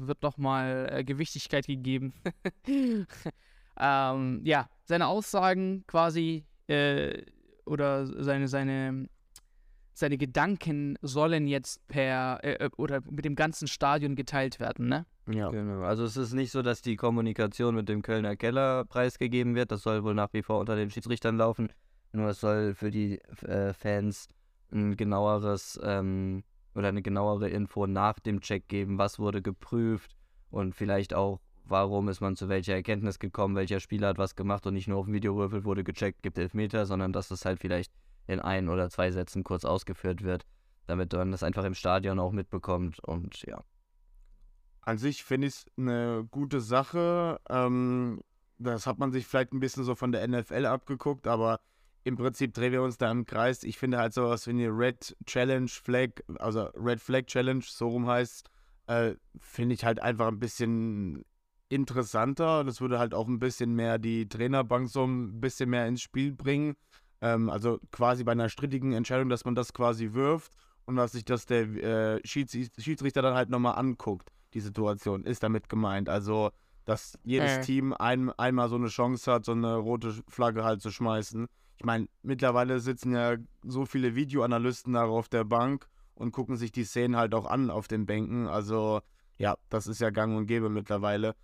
[0.06, 2.12] wird nochmal äh, Gewichtigkeit gegeben.
[3.80, 7.22] ähm, ja, seine Aussagen quasi äh,
[7.66, 9.09] oder seine, seine
[9.98, 15.07] seine Gedanken sollen jetzt per äh, äh, oder mit dem ganzen Stadion geteilt werden, ne?
[15.29, 15.51] Ja.
[15.51, 15.83] Genau.
[15.83, 19.72] Also es ist nicht so, dass die Kommunikation mit dem Kölner Keller preisgegeben wird.
[19.72, 21.70] Das soll wohl nach wie vor unter den Schiedsrichtern laufen.
[22.12, 24.29] Nur es soll für die äh, Fans
[24.70, 30.16] ein genaueres ähm, oder eine genauere Info nach dem Check geben, was wurde geprüft
[30.51, 34.66] und vielleicht auch, warum ist man zu welcher Erkenntnis gekommen, welcher Spieler hat was gemacht
[34.66, 37.92] und nicht nur auf dem Videowürfel wurde gecheckt, gibt Elfmeter, sondern dass es halt vielleicht
[38.26, 40.44] in ein oder zwei Sätzen kurz ausgeführt wird,
[40.87, 43.62] damit man das einfach im Stadion auch mitbekommt und ja.
[44.83, 47.40] An sich finde ich es eine gute Sache.
[47.50, 48.22] Ähm,
[48.59, 51.61] das hat man sich vielleicht ein bisschen so von der NFL abgeguckt, aber
[52.04, 53.64] im Prinzip drehen wir uns da im Kreis.
[53.64, 58.07] Ich finde halt sowas wie eine Red Challenge Flag, also Red Flag Challenge, so rum
[58.07, 58.48] heißt,
[58.87, 61.24] äh, finde ich halt einfach ein bisschen
[61.68, 62.64] interessanter.
[62.64, 66.33] Das würde halt auch ein bisschen mehr die Trainerbank so ein bisschen mehr ins Spiel
[66.33, 66.76] bringen.
[67.20, 70.52] Ähm, also quasi bei einer strittigen Entscheidung, dass man das quasi wirft
[70.87, 75.42] und dass sich das der äh, Schieds Schiedsrichter dann halt nochmal anguckt, die Situation, ist
[75.42, 76.09] damit gemeint.
[76.09, 76.50] Also,
[76.85, 77.61] dass jedes äh.
[77.61, 81.46] Team ein, einmal so eine Chance hat, so eine rote Flagge halt zu schmeißen.
[81.76, 86.72] Ich meine, mittlerweile sitzen ja so viele Videoanalysten da auf der Bank und gucken sich
[86.72, 88.48] die Szenen halt auch an auf den Bänken.
[88.48, 89.00] Also,
[89.37, 91.35] ja, das ist ja gang und gäbe mittlerweile.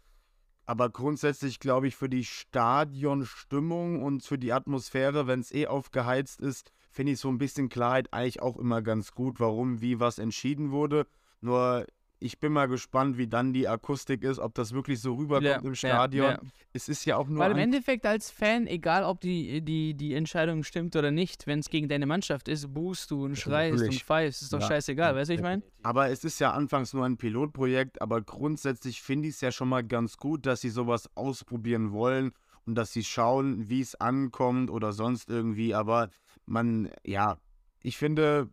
[0.66, 6.40] Aber grundsätzlich glaube ich, für die Stadionstimmung und für die Atmosphäre, wenn es eh aufgeheizt
[6.40, 10.18] ist, finde ich so ein bisschen Klarheit eigentlich auch immer ganz gut, warum, wie, was
[10.18, 11.06] entschieden wurde.
[11.40, 11.86] Nur
[12.20, 15.56] ich bin mal gespannt, wie dann die Akustik ist, ob das wirklich so rüberkommt ja,
[15.56, 16.26] im Stadion.
[16.26, 16.40] Ja, ja.
[16.72, 17.40] Es ist ja auch nur.
[17.40, 21.58] Weil im Endeffekt als Fan, egal ob die, die, die Entscheidung stimmt oder nicht, wenn
[21.58, 24.00] es gegen deine Mannschaft ist, buhst du und schreist Natürlich.
[24.00, 25.62] und pfeifst, ist doch scheißegal, weißt du, ich meine?
[25.82, 29.68] Aber es ist ja anfangs nur ein Pilotprojekt, aber grundsätzlich finde ich es ja schon
[29.68, 32.32] mal ganz gut, dass sie sowas ausprobieren wollen
[32.66, 35.74] und dass sie schauen, wie es ankommt oder sonst irgendwie.
[35.74, 36.08] Aber
[36.46, 37.38] man, ja,
[37.82, 38.48] ich finde,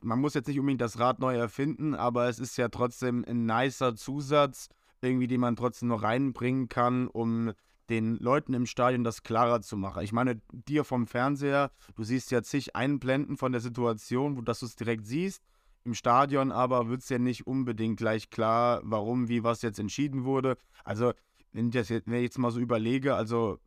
[0.00, 3.46] man muss jetzt nicht unbedingt das Rad neu erfinden, aber es ist ja trotzdem ein
[3.46, 4.68] nicer Zusatz,
[5.00, 7.52] irgendwie, den man trotzdem noch reinbringen kann, um
[7.88, 10.02] den Leuten im Stadion das klarer zu machen.
[10.02, 14.52] Ich meine, dir vom Fernseher, du siehst ja zig Einblenden von der Situation, wo du
[14.52, 15.42] es direkt siehst.
[15.84, 20.24] Im Stadion aber wird es ja nicht unbedingt gleich klar, warum, wie, was jetzt entschieden
[20.24, 20.58] wurde.
[20.84, 21.12] Also,
[21.52, 23.58] wenn ich, das jetzt, wenn ich jetzt mal so überlege, also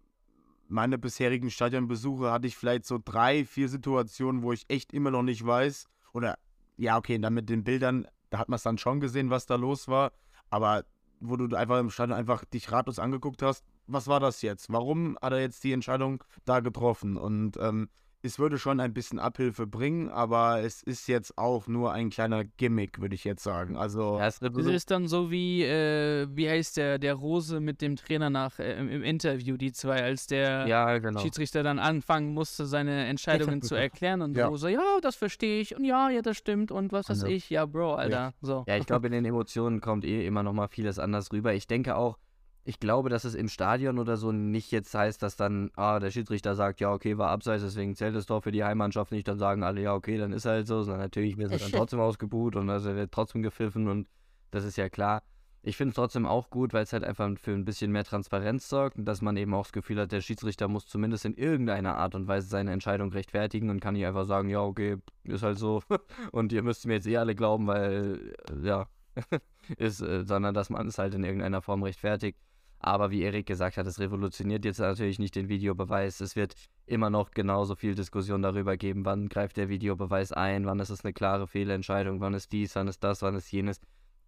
[0.67, 5.23] meine bisherigen Stadionbesuche hatte ich vielleicht so drei, vier Situationen, wo ich echt immer noch
[5.23, 6.37] nicht weiß, oder
[6.77, 9.55] ja, okay, dann mit den Bildern, da hat man es dann schon gesehen, was da
[9.55, 10.11] los war.
[10.49, 10.83] Aber
[11.19, 14.71] wo du einfach im Stadion einfach dich ratlos angeguckt hast, was war das jetzt?
[14.71, 17.17] Warum hat er jetzt die Entscheidung da getroffen?
[17.17, 17.89] Und ähm,
[18.23, 22.43] es würde schon ein bisschen Abhilfe bringen, aber es ist jetzt auch nur ein kleiner
[22.43, 23.75] Gimmick, würde ich jetzt sagen.
[23.75, 27.95] Also ja, es ist dann so wie, äh, wie heißt der, der Rose mit dem
[27.95, 31.19] Trainer nach äh, im, Interview, die zwei, als der ja, genau.
[31.19, 34.47] Schiedsrichter dann anfangen musste, seine Entscheidungen zu erklären und ja.
[34.47, 37.49] Rose, ja, das verstehe ich und ja, ja, das stimmt und was weiß also, ich,
[37.49, 38.33] ja, Bro, Alter.
[38.41, 38.63] So.
[38.67, 41.53] Ja, ich glaube, in den Emotionen kommt eh immer noch mal vieles anders rüber.
[41.53, 42.17] Ich denke auch,
[42.63, 46.11] ich glaube, dass es im Stadion oder so nicht jetzt heißt, dass dann, ah, der
[46.11, 49.39] Schiedsrichter sagt, ja, okay, war abseits, deswegen zählt das Tor für die Heimmannschaft nicht, dann
[49.39, 51.99] sagen alle, ja, okay, dann ist er halt so, sondern natürlich wird er dann trotzdem
[51.99, 54.07] ausgebuht und also wird trotzdem gepfiffen und
[54.51, 55.23] das ist ja klar.
[55.63, 58.67] Ich finde es trotzdem auch gut, weil es halt einfach für ein bisschen mehr Transparenz
[58.67, 61.97] sorgt und dass man eben auch das Gefühl hat, der Schiedsrichter muss zumindest in irgendeiner
[61.97, 65.59] Art und Weise seine Entscheidung rechtfertigen und kann nicht einfach sagen, ja, okay, ist halt
[65.59, 65.83] so
[66.31, 68.87] und ihr müsst mir jetzt eh alle glauben, weil, ja,
[69.77, 72.39] ist, äh, sondern dass man es halt in irgendeiner Form rechtfertigt.
[72.83, 76.19] Aber wie Erik gesagt hat, es revolutioniert jetzt natürlich nicht den Videobeweis.
[76.19, 76.55] Es wird
[76.87, 81.05] immer noch genauso viel Diskussion darüber geben, wann greift der Videobeweis ein, wann ist es
[81.05, 83.79] eine klare Fehlentscheidung, wann ist dies, wann ist das, wann ist jenes.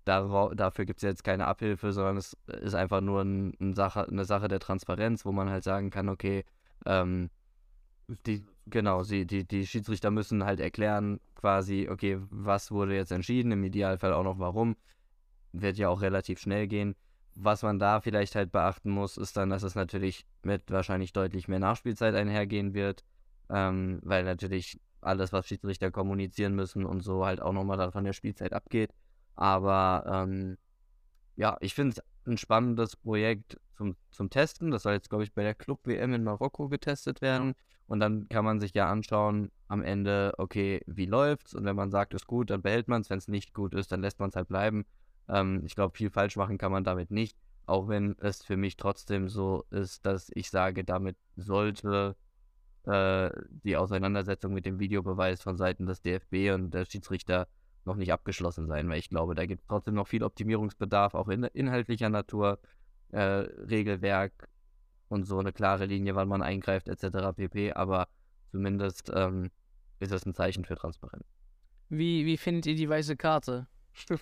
[0.06, 4.08] Dar dafür gibt es jetzt keine Abhilfe, sondern es ist einfach nur ein, ein Sache,
[4.08, 6.44] eine Sache der Transparenz, wo man halt sagen kann, okay,
[6.86, 7.30] ähm,
[8.28, 13.52] die, genau, sie, die, die Schiedsrichter müssen halt erklären, quasi, okay, was wurde jetzt entschieden,
[13.52, 14.76] im Idealfall auch noch warum.
[15.54, 16.96] Wird ja auch relativ schnell gehen.
[17.36, 21.48] Was man da vielleicht halt beachten muss, ist dann, dass es natürlich mit wahrscheinlich deutlich
[21.48, 23.04] mehr Nachspielzeit einhergehen wird,
[23.50, 28.04] ähm, weil natürlich alles, was Schiedsrichter kommunizieren müssen und so halt auch nochmal dann von
[28.04, 28.92] der Spielzeit abgeht.
[29.36, 30.58] Aber ähm,
[31.36, 34.72] ja, ich finde es ein spannendes Projekt zum, zum Testen.
[34.72, 37.54] Das soll jetzt, glaube ich, bei der Club-WM in Marokko getestet werden.
[37.88, 41.54] Und dann kann man sich ja anschauen am Ende, okay, wie läuft's?
[41.54, 43.10] Und wenn man sagt, ist gut, dann behält man es.
[43.10, 44.86] Wenn es nicht gut ist, dann lässt man es halt bleiben.
[45.30, 47.38] Ähm, ich glaube, viel falsch machen kann man damit nicht.
[47.66, 52.16] Auch wenn es für mich trotzdem so ist, dass ich sage, damit sollte
[52.86, 57.48] äh, die Auseinandersetzung mit dem Videobeweis von Seiten des DFB und der Schiedsrichter
[57.86, 61.28] noch nicht abgeschlossen sein, weil ich glaube, da gibt es trotzdem noch viel Optimierungsbedarf, auch
[61.28, 62.60] in, inhaltlicher Natur,
[63.12, 64.50] äh, Regelwerk
[65.10, 67.34] und so eine klare Linie, wann man eingreift, etc.
[67.36, 67.74] pp.
[67.74, 68.08] Aber
[68.52, 69.52] zumindest ähm,
[70.00, 71.26] ist das ein Zeichen für Transparenz.
[71.90, 73.68] Wie, wie findet ihr die weiße Karte?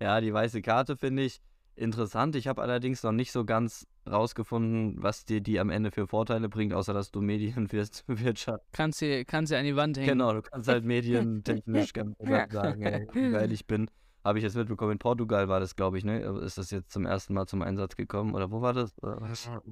[0.00, 1.40] ja, die weiße Karte finde ich
[1.76, 2.36] interessant.
[2.36, 6.48] Ich habe allerdings noch nicht so ganz rausgefunden, was dir die am Ende für Vorteile
[6.48, 8.64] bringt, außer dass du Medienwirtschaft.
[8.72, 10.08] Kannst du kannst an die Wand hängen.
[10.08, 12.16] Genau, du kannst halt medientechnisch ganz
[12.50, 13.90] sagen, ey, wie geil ich bin
[14.24, 16.20] habe ich jetzt mitbekommen, in Portugal war das, glaube ich, ne?
[16.42, 18.34] Ist das jetzt zum ersten Mal zum Einsatz gekommen?
[18.34, 18.94] Oder wo war das?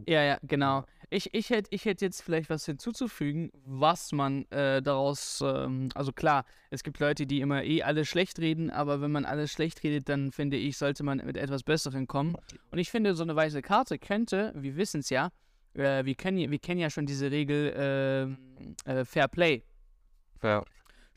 [0.07, 0.85] Ja, ja, genau.
[1.11, 6.13] Ich, ich hätte ich hätt jetzt vielleicht was hinzuzufügen, was man äh, daraus, ähm, also
[6.13, 9.83] klar, es gibt Leute, die immer eh alles schlecht reden, aber wenn man alles schlecht
[9.83, 12.35] redet, dann finde ich, sollte man mit etwas Besserem kommen.
[12.71, 15.31] Und ich finde, so eine weiße Karte könnte, wir wissen es ja,
[15.75, 18.37] äh, wir, kennen, wir kennen ja schon diese Regel
[18.87, 19.63] äh, äh Fair Play.
[20.39, 20.65] Fair.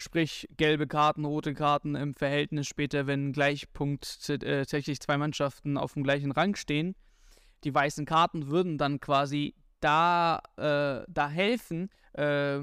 [0.02, 5.94] Sprich, gelbe Karten, rote Karten im Verhältnis später, wenn Gleichpunkt äh, tatsächlich zwei Mannschaften auf
[5.94, 6.96] dem gleichen Rang stehen.
[7.64, 12.60] Die weißen Karten würden dann quasi da, äh, da helfen, äh,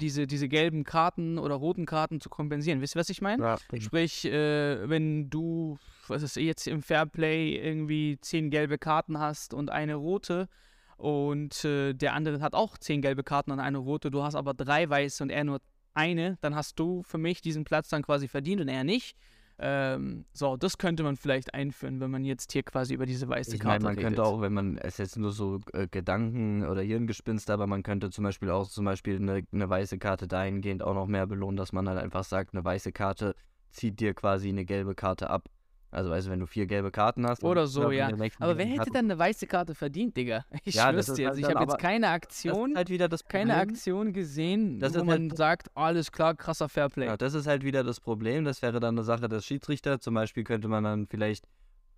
[0.00, 2.80] diese, diese gelben Karten oder roten Karten zu kompensieren.
[2.80, 3.42] Wisst ihr, was ich meine?
[3.42, 9.52] Ja, Sprich, äh, wenn du, was ist jetzt im Fairplay irgendwie zehn gelbe Karten hast
[9.52, 10.48] und eine rote
[10.96, 14.54] und äh, der andere hat auch zehn gelbe Karten und eine rote, du hast aber
[14.54, 15.60] drei weiße und er nur
[15.94, 19.16] eine, dann hast du für mich diesen Platz dann quasi verdient und er nicht.
[19.62, 23.56] Ähm, so, das könnte man vielleicht einführen, wenn man jetzt hier quasi über diese weiße
[23.56, 24.04] ich Karte meine, man redet.
[24.04, 28.08] könnte auch, wenn man, es jetzt nur so äh, Gedanken oder Hirngespinst, aber man könnte
[28.08, 31.72] zum Beispiel auch zum Beispiel eine, eine weiße Karte dahingehend auch noch mehr belohnen, dass
[31.72, 33.34] man halt einfach sagt, eine weiße Karte
[33.70, 35.50] zieht dir quasi eine gelbe Karte ab.
[35.92, 37.42] Also, also wenn du vier gelbe Karten hast.
[37.42, 38.08] Oder so, ja.
[38.38, 40.44] Aber wer hätte dann eine weiße Karte verdient, Digga?
[40.64, 41.30] Ich ja, schwör's dir.
[41.30, 45.04] Also halt ich habe jetzt keine Aktion, halt wieder das keine Aktion gesehen, das wo
[45.04, 45.36] man halt...
[45.36, 47.06] sagt, alles klar, krasser Fairplay.
[47.06, 48.44] Ja, das ist halt wieder das Problem.
[48.44, 50.00] Das wäre dann eine Sache des Schiedsrichters.
[50.00, 51.46] Zum Beispiel könnte man dann vielleicht,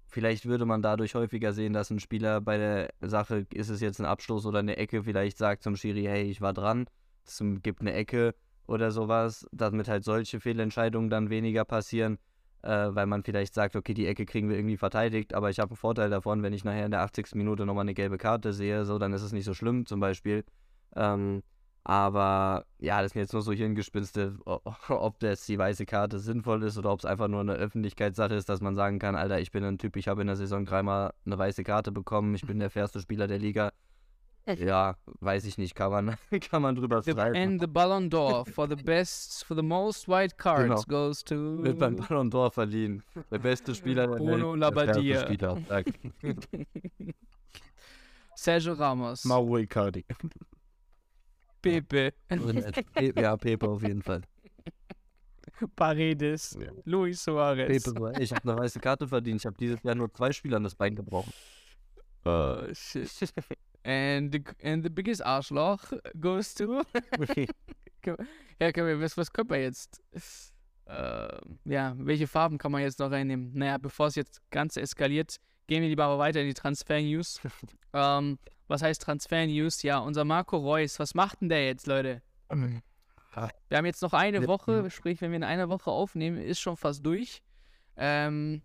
[0.06, 4.00] vielleicht würde man dadurch häufiger sehen, dass ein Spieler bei der Sache, ist es jetzt
[4.00, 6.86] ein Abstoß oder eine Ecke, vielleicht sagt zum Schiri, hey, ich war dran.
[7.26, 8.34] Es gibt eine Ecke
[8.66, 12.18] oder sowas, damit halt solche Fehlentscheidungen dann weniger passieren
[12.62, 15.70] äh, weil man vielleicht sagt, okay, die Ecke kriegen wir irgendwie verteidigt, aber ich habe
[15.70, 17.34] einen Vorteil davon, wenn ich nachher in der 80.
[17.34, 20.44] Minute nochmal eine gelbe Karte sehe, so, dann ist es nicht so schlimm zum Beispiel.
[20.94, 21.42] Ähm,
[21.84, 26.78] aber ja, das sind jetzt nur so Hirngespinste, ob das die weiße Karte sinnvoll ist
[26.78, 29.64] oder ob es einfach nur eine Öffentlichkeitssache ist, dass man sagen kann, Alter, ich bin
[29.64, 32.70] ein Typ, ich habe in der Saison dreimal eine weiße Karte bekommen, ich bin der
[32.70, 33.72] fairste Spieler der Liga.
[34.46, 36.16] Ja, weiß ich nicht, kann man,
[36.50, 37.36] kann man drüber streiten.
[37.36, 41.06] And the Ballon d'Or for the best, for the most white cards genau.
[41.06, 41.62] goes to...
[41.62, 43.02] Wird beim Ballon d'Or verliehen.
[43.30, 44.60] Der beste Spieler der Bruno Welt.
[44.60, 45.20] Labbadia.
[45.20, 45.58] Spieler,
[48.34, 49.24] Sergio Ramos.
[49.24, 50.04] Mauro Icardi.
[51.60, 52.12] Pepe.
[53.16, 54.22] ja, Pepe auf jeden Fall.
[55.76, 56.58] Paredes.
[56.60, 56.72] Ja.
[56.84, 57.84] Luis Suarez.
[57.84, 59.40] Pepe, ich habe eine weiße Karte verdient.
[59.40, 61.32] Ich habe dieses Jahr nur zwei Spielern das Bein gebrochen.
[62.24, 63.08] Oh, shit.
[63.84, 66.82] And the, and the biggest Arschloch goes to.
[68.60, 70.00] ja, können wir, was, was können wir jetzt?
[70.86, 73.52] Äh, ja, welche Farben kann man jetzt noch reinnehmen?
[73.54, 77.40] Naja, bevor es jetzt ganz eskaliert, gehen wir lieber aber weiter in die Transfer-News.
[77.92, 79.82] ähm, was heißt Transfer-News?
[79.82, 82.22] Ja, unser Marco Reus, was macht denn der jetzt, Leute?
[83.68, 86.76] Wir haben jetzt noch eine Woche, sprich, wenn wir in einer Woche aufnehmen, ist schon
[86.76, 87.42] fast durch.
[87.96, 88.62] Ähm,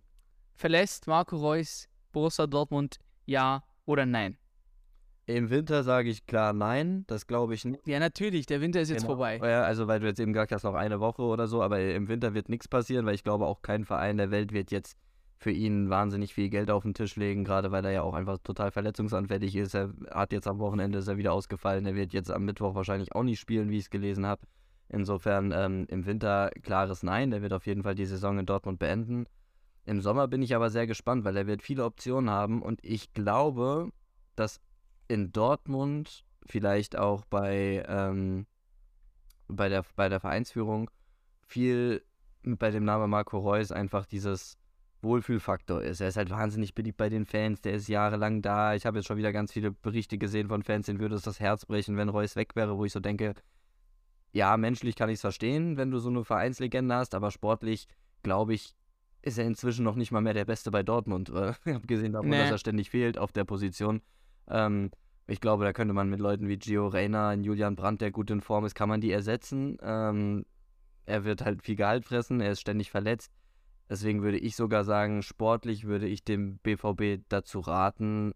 [0.56, 4.38] verlässt Marco Reus Borussia Dortmund, ja oder nein?
[5.28, 7.86] Im Winter sage ich klar nein, das glaube ich nicht.
[7.86, 9.16] Ja, natürlich, der Winter ist jetzt genau.
[9.16, 9.38] vorbei.
[9.44, 12.08] Ja, also weil du jetzt eben gesagt hast, noch eine Woche oder so, aber im
[12.08, 14.96] Winter wird nichts passieren, weil ich glaube auch kein Verein der Welt wird jetzt
[15.38, 18.38] für ihn wahnsinnig viel Geld auf den Tisch legen, gerade weil er ja auch einfach
[18.40, 19.76] total verletzungsanfällig ist.
[19.76, 21.86] Er hat jetzt am Wochenende ist er wieder ausgefallen.
[21.86, 24.42] Er wird jetzt am Mittwoch wahrscheinlich auch nicht spielen, wie ich es gelesen habe.
[24.88, 27.32] Insofern ähm, im Winter klares Nein.
[27.32, 29.26] Der wird auf jeden Fall die Saison in Dortmund beenden.
[29.86, 33.14] Im Sommer bin ich aber sehr gespannt, weil er wird viele Optionen haben und ich
[33.14, 33.90] glaube,
[34.36, 34.60] dass
[35.08, 38.46] in Dortmund vielleicht auch bei, ähm,
[39.48, 40.90] bei, der, bei der Vereinsführung
[41.46, 42.04] viel
[42.44, 44.58] bei dem Namen Marco Reus einfach dieses
[45.02, 46.02] Wohlfühlfaktor ist.
[46.02, 48.74] Er ist halt wahnsinnig beliebt bei den Fans, der ist jahrelang da.
[48.74, 51.40] Ich habe jetzt schon wieder ganz viele Berichte gesehen von Fans, denen würde es das
[51.40, 53.34] Herz brechen, wenn Reus weg wäre, wo ich so denke,
[54.32, 57.88] ja, menschlich kann ich es verstehen, wenn du so eine Vereinslegende hast, aber sportlich,
[58.24, 58.76] glaube ich,
[59.22, 61.30] ist er inzwischen noch nicht mal mehr der Beste bei Dortmund.
[61.66, 62.38] Ich habe gesehen davon, nee.
[62.38, 64.02] dass er ständig fehlt auf der Position.
[64.50, 64.92] Ähm,
[65.28, 68.42] ich glaube, da könnte man mit Leuten wie Gio Reyna, Julian Brandt, der gut in
[68.42, 69.78] Form ist, kann man die ersetzen.
[69.82, 70.46] Ähm,
[71.06, 73.32] er wird halt viel Gehalt fressen, er ist ständig verletzt.
[73.90, 78.34] Deswegen würde ich sogar sagen, sportlich würde ich dem BVB dazu raten,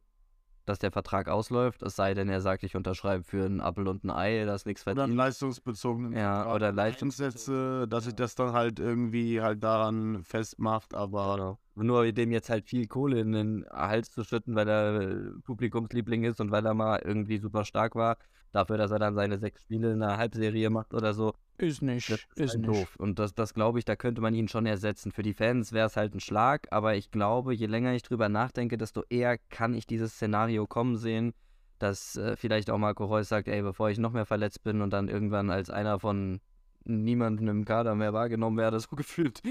[0.66, 4.04] dass der Vertrag ausläuft, es sei denn, er sagt, ich unterschreibe für einen Apfel und
[4.04, 5.00] ein Ei, das nichts verdient.
[5.00, 10.24] Oder einen leistungsbezogenen ja, Vertrag oder Leistungssätze, dass sich das dann halt irgendwie halt daran
[10.24, 11.60] festmacht, aber genau.
[11.76, 16.42] Nur dem jetzt halt viel Kohle in den Hals zu schütten, weil er Publikumsliebling ist
[16.42, 18.18] und weil er mal irgendwie super stark war,
[18.52, 21.34] dafür, dass er dann seine sechs Spiele in der Halbserie macht oder so.
[21.58, 22.10] Ist nicht.
[22.10, 22.70] Ist, ist halt nicht.
[22.70, 22.96] doof.
[22.98, 25.12] Und das, das glaube ich, da könnte man ihn schon ersetzen.
[25.12, 28.30] Für die Fans wäre es halt ein Schlag, aber ich glaube, je länger ich drüber
[28.30, 31.34] nachdenke, desto eher kann ich dieses Szenario kommen sehen,
[31.80, 34.92] dass äh, vielleicht auch Marco Reus sagt, ey, bevor ich noch mehr verletzt bin und
[34.92, 36.40] dann irgendwann als einer von
[36.84, 39.42] niemanden im Kader mehr wahrgenommen werde, so gefühlt,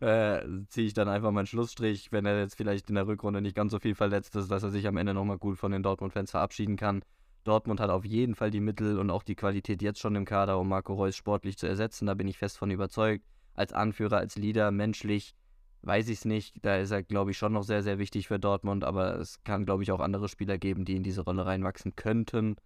[0.00, 3.56] äh, ziehe ich dann einfach meinen Schlussstrich, wenn er jetzt vielleicht in der Rückrunde nicht
[3.56, 6.30] ganz so viel verletzt ist, dass er sich am Ende nochmal gut von den Dortmund-Fans
[6.30, 7.02] verabschieden kann.
[7.44, 10.58] Dortmund hat auf jeden Fall die Mittel und auch die Qualität jetzt schon im Kader,
[10.58, 12.06] um Marco Reus sportlich zu ersetzen.
[12.06, 13.24] Da bin ich fest von überzeugt.
[13.54, 15.34] Als Anführer, als Leader, menschlich,
[15.82, 16.56] weiß ich es nicht.
[16.62, 18.84] Da ist er, glaube ich, schon noch sehr, sehr wichtig für Dortmund.
[18.84, 22.56] Aber es kann, glaube ich, auch andere Spieler geben, die in diese Rolle reinwachsen könnten,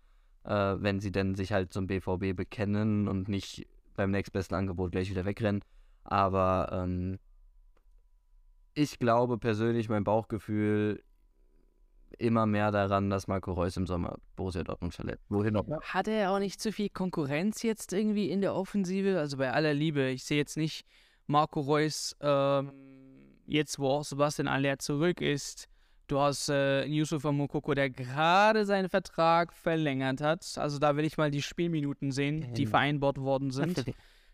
[0.44, 5.11] äh, wenn sie denn sich halt zum BVB bekennen und nicht beim nächstbesten Angebot gleich
[5.11, 5.62] wieder wegrennen.
[6.05, 7.18] Aber ähm,
[8.74, 11.02] ich glaube persönlich, mein Bauchgefühl,
[12.18, 15.24] immer mehr daran, dass Marco Reus im Sommer Borussia Dortmund verletzt.
[15.28, 15.66] Wohin auch?
[15.83, 19.18] Hat er auch nicht zu viel Konkurrenz jetzt irgendwie in der Offensive?
[19.18, 20.85] Also bei aller Liebe, ich sehe jetzt nicht
[21.26, 22.72] Marco Reus ähm,
[23.46, 25.68] jetzt, wo auch Sebastian Aller zurück ist.
[26.12, 30.46] Du hast äh, Yusuf Mokoko, der gerade seinen Vertrag verlängert hat.
[30.59, 33.83] Also da will ich mal die Spielminuten sehen, die vereinbart worden sind.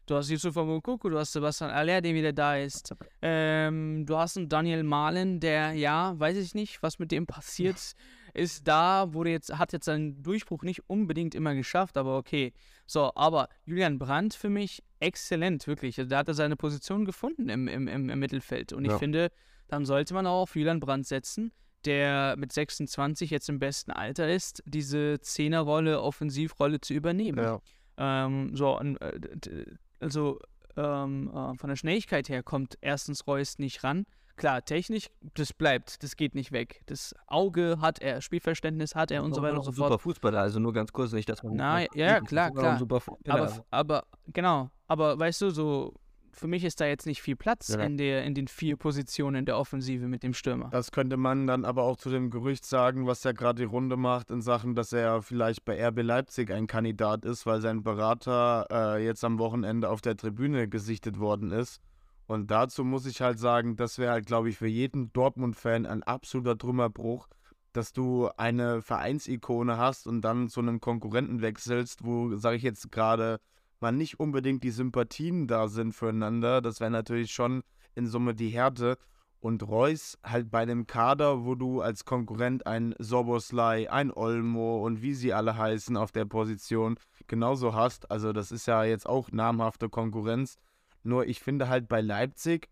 [0.06, 2.92] Du hast Yusuf Mokoko, du hast Sebastian Aller, der wieder da ist.
[3.22, 7.76] Ähm, du hast einen Daniel Mahlen, der, ja, weiß ich nicht, was mit dem passiert
[8.34, 12.54] ist da, wurde jetzt, hat jetzt seinen Durchbruch nicht unbedingt immer geschafft, aber okay.
[12.86, 15.96] So, aber Julian Brandt für mich exzellent, wirklich.
[16.00, 18.72] Also, da hat er seine Position gefunden im, im, im, im Mittelfeld.
[18.72, 18.98] Und ich ja.
[18.98, 19.30] finde,
[19.68, 21.52] dann sollte man auch auf Julian Brandt setzen,
[21.84, 27.38] der mit 26 jetzt im besten Alter ist, diese Zehnerrolle, Offensivrolle zu übernehmen.
[27.38, 27.60] Ja.
[27.98, 29.64] Ähm, so, äh,
[30.00, 30.38] also
[30.76, 34.04] ähm, äh, von der Schnelligkeit her kommt erstens Reus nicht ran.
[34.36, 36.82] Klar, technisch, das bleibt, das geht nicht weg.
[36.86, 39.90] Das Auge hat er, Spielverständnis hat er und so weiter und so fort.
[39.90, 41.56] Super Fußballer, also nur ganz kurz, nicht, dass man.
[41.56, 42.80] Na, ja, klar, klar.
[43.26, 45.92] Aber, aber, genau, aber weißt du, so
[46.32, 47.80] für mich ist da jetzt nicht viel Platz ja.
[47.80, 50.68] in, der, in den vier Positionen der Offensive mit dem Stürmer.
[50.70, 53.96] Das könnte man dann aber auch zu dem Gerücht sagen, was ja gerade die Runde
[53.96, 58.66] macht in Sachen, dass er vielleicht bei RB Leipzig ein Kandidat ist, weil sein Berater
[58.70, 61.80] äh, jetzt am Wochenende auf der Tribüne gesichtet worden ist.
[62.26, 66.02] Und dazu muss ich halt sagen, das wäre halt, glaube ich, für jeden Dortmund-Fan ein
[66.02, 67.26] absoluter Trümmerbruch,
[67.72, 72.92] dass du eine Vereinsikone hast und dann zu einem Konkurrenten wechselst, wo, sage ich jetzt
[72.92, 73.40] gerade,
[73.80, 76.60] man nicht unbedingt die Sympathien da sind füreinander.
[76.60, 77.62] Das wäre natürlich schon
[77.94, 78.98] in Summe die Härte.
[79.40, 85.00] Und Reus halt bei einem Kader, wo du als Konkurrent ein Soboslai, ein Olmo und
[85.00, 88.10] wie sie alle heißen auf der Position genauso hast.
[88.10, 90.56] Also das ist ja jetzt auch namhafte Konkurrenz.
[91.04, 92.68] Nur ich finde halt bei Leipzig,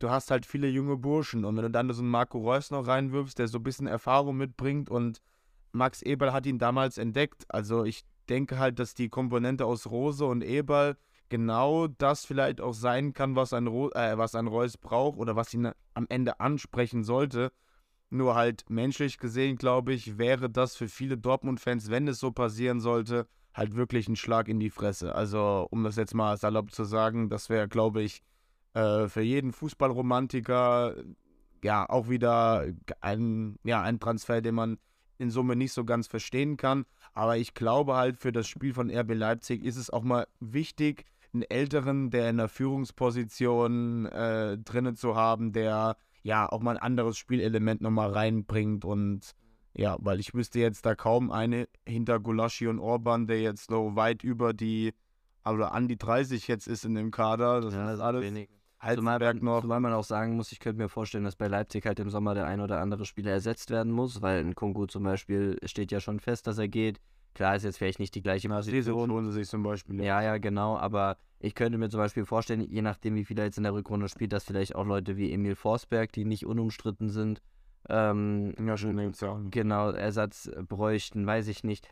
[0.00, 1.46] du hast halt viele junge Burschen.
[1.46, 4.36] Und wenn du dann so einen Marco Reus noch reinwirfst, der so ein bisschen Erfahrung
[4.36, 5.22] mitbringt und
[5.72, 7.46] Max Eberl hat ihn damals entdeckt.
[7.48, 10.96] Also ich denke halt, dass die Komponente aus Rose und Eberl
[11.28, 15.34] genau das vielleicht auch sein kann, was ein, Ro äh, was ein Reus braucht oder
[15.34, 17.52] was ihn am Ende ansprechen sollte.
[18.10, 22.80] Nur halt menschlich gesehen, glaube ich, wäre das für viele Dortmund-Fans, wenn es so passieren
[22.80, 25.14] sollte, halt wirklich ein Schlag in die Fresse.
[25.14, 28.22] Also, um das jetzt mal salopp zu sagen, das wäre, glaube ich,
[28.74, 30.96] äh, für jeden Fußballromantiker
[31.62, 32.66] ja auch wieder
[33.00, 34.78] ein, ja, ein Transfer, den man
[35.22, 36.84] in Summe nicht so ganz verstehen kann.
[37.14, 41.04] Aber ich glaube halt, für das Spiel von RB Leipzig ist es auch mal wichtig,
[41.32, 46.82] einen Älteren, der in der Führungsposition äh, drinnen zu haben, der ja auch mal ein
[46.82, 49.32] anderes Spielelement nochmal reinbringt und
[49.74, 53.96] ja, weil ich wüsste jetzt da kaum eine hinter Gulaschi und Orban, der jetzt so
[53.96, 54.92] weit über die,
[55.42, 57.62] also an die 30 jetzt ist in dem Kader.
[57.62, 58.22] Das ja, ist alles.
[58.22, 58.50] Wenig.
[58.94, 59.60] Zumal, noch.
[59.60, 62.34] Zumal man auch sagen muss, ich könnte mir vorstellen, dass bei Leipzig halt im Sommer
[62.34, 66.00] der ein oder andere Spieler ersetzt werden muss, weil ein Kungu zum Beispiel steht ja
[66.00, 67.00] schon fest, dass er geht.
[67.34, 69.10] Klar ist jetzt vielleicht nicht die gleiche Position.
[69.10, 69.96] Ja, sie sich zum Beispiel.
[69.96, 70.20] Ja.
[70.20, 70.76] ja, ja, genau.
[70.76, 73.72] Aber ich könnte mir zum Beispiel vorstellen, je nachdem, wie viel er jetzt in der
[73.72, 77.40] Rückrunde spielt, dass vielleicht auch Leute wie Emil Forsberg, die nicht unumstritten sind,
[77.88, 79.40] ähm, ja, schon ja.
[79.50, 81.88] genau, Ersatz bräuchten, weiß ich nicht.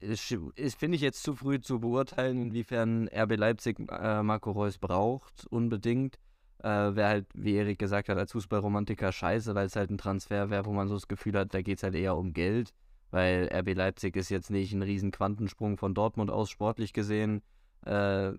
[0.00, 6.18] Finde ich jetzt zu früh zu beurteilen, inwiefern RB Leipzig äh, Marco Reus braucht, unbedingt.
[6.60, 10.50] Äh, wäre halt, wie Erik gesagt hat, als Fußballromantiker scheiße, weil es halt ein Transfer
[10.50, 12.74] wäre, wo man so das Gefühl hat, da geht es halt eher um Geld
[13.10, 17.42] weil RB Leipzig ist jetzt nicht ein riesen Quantensprung von Dortmund aus sportlich gesehen.
[17.84, 18.32] Äh,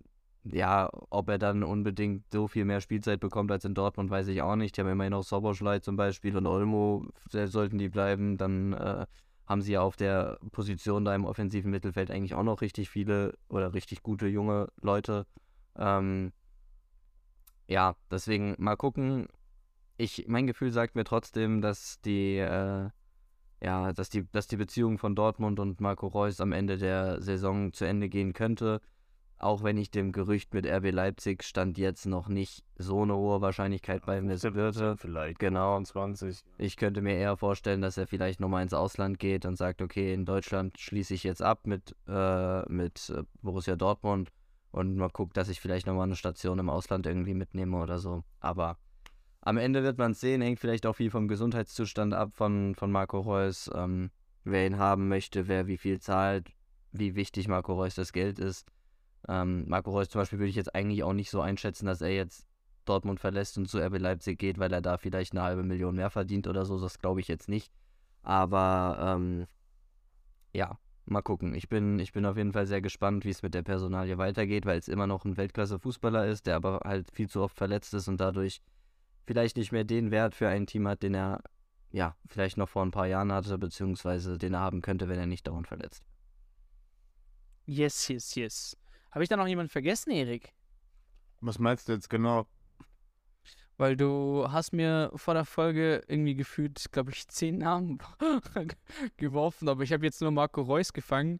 [0.44, 4.42] ja, ob er dann unbedingt so viel mehr Spielzeit bekommt als in Dortmund, weiß ich
[4.42, 4.78] auch nicht.
[4.78, 9.06] Die haben immerhin noch Soboschlei zum Beispiel und Olmo, sollten die bleiben, dann äh,
[9.50, 13.34] haben sie ja auf der Position da im offensiven Mittelfeld eigentlich auch noch richtig viele
[13.50, 15.26] oder richtig gute junge Leute.
[15.76, 16.32] Ähm,
[17.68, 19.28] ja, deswegen mal gucken.
[19.98, 22.90] Ich, mein Gefühl sagt mir trotzdem, dass die äh,
[23.62, 27.74] ja, dass die, dass die Beziehung von Dortmund und Marco Reus am Ende der Saison
[27.74, 28.82] zu Ende gehen könnte.
[29.40, 33.40] Auch wenn ich dem Gerücht mit RB Leipzig stand jetzt noch nicht so eine hohe
[33.40, 34.98] Wahrscheinlichkeit bei mir würde.
[34.98, 35.40] Vielleicht.
[35.40, 35.82] Genau.
[35.82, 36.42] 20.
[36.58, 40.14] Ich könnte mir eher vorstellen, dass er vielleicht nochmal ins Ausland geht und sagt, okay,
[40.14, 44.30] in Deutschland schließe ich jetzt ab mit, äh, mit äh, Borussia Dortmund
[44.72, 48.24] und mal guckt, dass ich vielleicht nochmal eine Station im Ausland irgendwie mitnehme oder so.
[48.42, 48.78] Aber
[49.40, 52.92] am Ende wird man es sehen, hängt vielleicht auch viel vom Gesundheitszustand ab von, von
[52.92, 54.12] Marco Reus, ähm,
[54.44, 56.52] wer ihn haben möchte, wer wie viel zahlt,
[56.92, 58.68] wie wichtig Marco Reus das Geld ist.
[59.28, 62.14] Ähm, Marco Reus zum Beispiel würde ich jetzt eigentlich auch nicht so einschätzen, dass er
[62.14, 62.46] jetzt
[62.86, 66.10] Dortmund verlässt und zu RB Leipzig geht, weil er da vielleicht eine halbe Million mehr
[66.10, 66.80] verdient oder so.
[66.80, 67.72] Das glaube ich jetzt nicht.
[68.24, 69.48] Aber ähm,
[70.54, 71.54] ja, mal gucken.
[71.54, 74.66] Ich bin, ich bin auf jeden Fall sehr gespannt, wie es mit der Personalie weitergeht,
[74.66, 78.08] weil es immer noch ein Weltklasse-Fußballer ist, der aber halt viel zu oft verletzt ist
[78.08, 78.62] und dadurch
[79.26, 81.42] vielleicht nicht mehr den Wert für ein Team hat, den er
[81.92, 85.28] ja vielleicht noch vor ein paar Jahren hatte, beziehungsweise den er haben könnte, wenn er
[85.28, 86.04] nicht dauernd verletzt.
[87.66, 88.78] Yes, yes, yes.
[89.12, 90.54] Habe ich da noch jemanden vergessen, Erik?
[91.42, 92.48] Was meinst du jetzt genau?
[93.78, 98.00] Weil du hast mir vor der Folge irgendwie gefühlt, glaube ich, zehn Namen
[99.18, 101.40] geworfen, aber ich habe jetzt nur Marco Reus gefangen.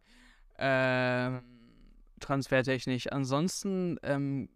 [0.58, 1.42] Ähm,
[2.18, 3.12] transfertechnisch.
[3.12, 4.48] Ansonsten ähm,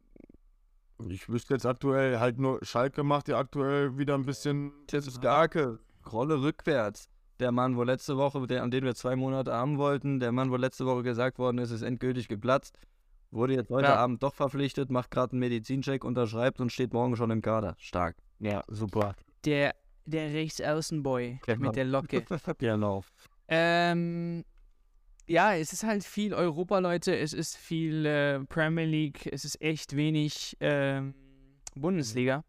[1.09, 4.73] ich wüsste jetzt aktuell halt nur, Schalke macht ja aktuell wieder ein bisschen.
[4.87, 7.09] Das ist Garke, Rolle rückwärts.
[7.41, 10.51] Der Mann, wo letzte Woche, der, an den wir zwei Monate haben wollten, der Mann,
[10.51, 12.79] wo letzte Woche gesagt worden ist, ist endgültig geplatzt,
[13.35, 13.97] wurde jetzt heute ja.
[13.97, 17.75] Abend doch verpflichtet, macht gerade einen Medizincheck, unterschreibt und steht morgen schon im Kader.
[17.79, 18.17] Stark.
[18.39, 19.15] Ja, super.
[19.45, 19.75] Der,
[20.07, 21.61] der Rechtsaußenboy genau.
[21.61, 22.25] mit der Locke.
[22.59, 23.05] genau.
[23.49, 24.45] Ähm,
[25.27, 27.17] ja, es ist halt viel Europa, Leute.
[27.17, 29.27] Es ist viel äh, Premier League.
[29.33, 31.03] Es ist echt wenig äh,
[31.75, 32.45] Bundesliga.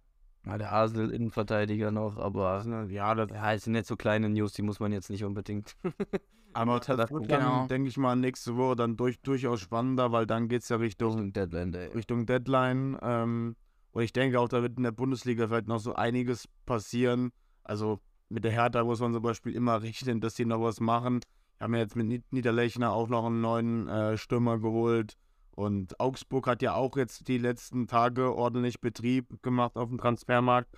[0.46, 4.62] Ja, der Arsenal-Innenverteidiger noch, aber ja, das ja, es sind jetzt so kleine News, die
[4.62, 5.76] muss man jetzt nicht unbedingt.
[6.56, 7.68] aber das wird dann, genau.
[7.68, 11.12] denke ich mal, nächste Woche dann durch, durchaus spannender, weil dann geht es ja Richtung,
[11.12, 11.74] Richtung Deadline.
[11.74, 11.88] Ey.
[11.88, 12.98] Richtung Deadline.
[13.02, 13.56] Ähm,
[13.92, 17.32] und ich denke auch, da wird in der Bundesliga vielleicht noch so einiges passieren.
[17.64, 18.00] Also
[18.30, 21.22] mit der Hertha muss man zum Beispiel immer rechnen, dass die noch was machen
[21.60, 25.16] haben ja jetzt mit Niederlechner auch noch einen neuen äh, Stürmer geholt.
[25.52, 30.70] Und Augsburg hat ja auch jetzt die letzten Tage ordentlich Betrieb gemacht auf dem Transfermarkt.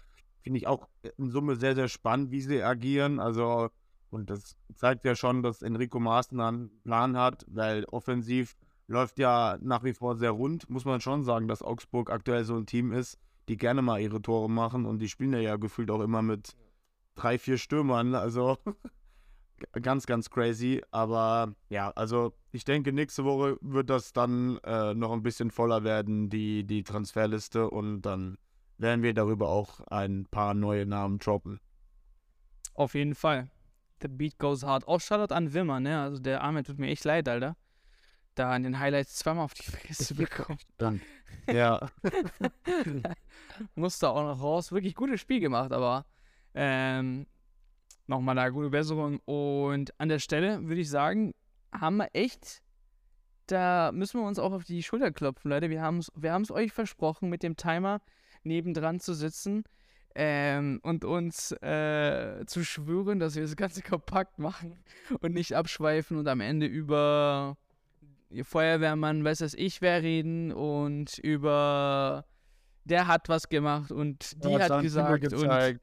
[0.43, 3.19] Finde ich auch in Summe sehr, sehr spannend, wie sie agieren.
[3.19, 3.69] Also,
[4.10, 8.55] und das zeigt ja schon, dass Enrico Maaßen einen Plan hat, weil offensiv
[8.88, 10.70] läuft ja nach wie vor sehr rund.
[10.70, 14.22] Muss man schon sagen, dass Augsburg aktuell so ein Team ist, die gerne mal ihre
[14.22, 14.86] Tore machen.
[14.86, 16.55] Und die spielen ja, gefühlt auch immer mit
[17.16, 18.16] drei, vier Stürmern.
[18.16, 18.58] Also
[19.82, 20.82] ganz, ganz crazy.
[20.91, 25.84] Aber ja, also ich denke, nächste Woche wird das dann äh, noch ein bisschen voller
[25.84, 27.70] werden, die, die Transferliste.
[27.70, 28.38] Und dann
[28.78, 31.60] werden wir darüber auch ein paar neue Namen droppen.
[32.74, 33.49] Auf jeden Fall.
[34.02, 34.88] The Beat goes hard.
[34.88, 36.00] Auch Shoutout an Wimmer, ne?
[36.02, 37.56] Also der Arme tut mir echt leid, Alter.
[38.36, 40.60] Da in den Highlights zweimal auf die Fresse bekommen.
[40.78, 41.02] Dann.
[41.52, 41.89] Ja.
[43.76, 44.72] Musste auch noch raus.
[44.72, 46.06] Wirklich gutes Spiel gemacht, aber
[46.54, 47.26] ähm,
[48.06, 49.20] nochmal da gute Besserung.
[49.26, 51.34] Und an der Stelle würde ich sagen,
[51.72, 52.62] haben wir echt,
[53.48, 55.70] da müssen wir uns auch auf die Schulter klopfen, Leute.
[55.70, 58.02] Wir haben es wir euch versprochen, mit dem Timer
[58.43, 59.64] nebendran zu sitzen
[60.20, 64.76] ähm, und uns äh, zu schwören, dass wir das Ganze kompakt machen
[65.22, 67.55] und nicht abschweifen und am Ende über
[68.41, 72.26] Feuerwehrmann, weiß das ich wer reden und über
[72.84, 75.43] der hat was gemacht und die hat gesagt und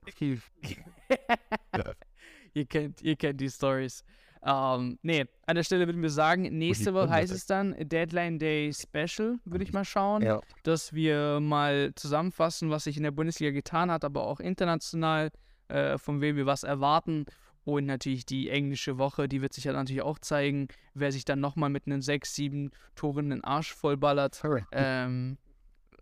[2.54, 4.04] ihr kennt, ihr kennt die Stories.
[4.46, 8.72] Ähm, nee, an der Stelle würden wir sagen, nächste Woche heißt es dann Deadline Day
[8.74, 10.40] Special, würde ich mal schauen, ja.
[10.64, 15.30] dass wir mal zusammenfassen, was sich in der Bundesliga getan hat, aber auch international,
[15.68, 17.24] äh, von wem wir was erwarten.
[17.64, 21.40] Und natürlich die englische Woche, die wird sich ja natürlich auch zeigen, wer sich dann
[21.40, 24.42] nochmal mit einem 6, 7 Toren den Arsch vollballert.
[24.72, 25.38] Ähm,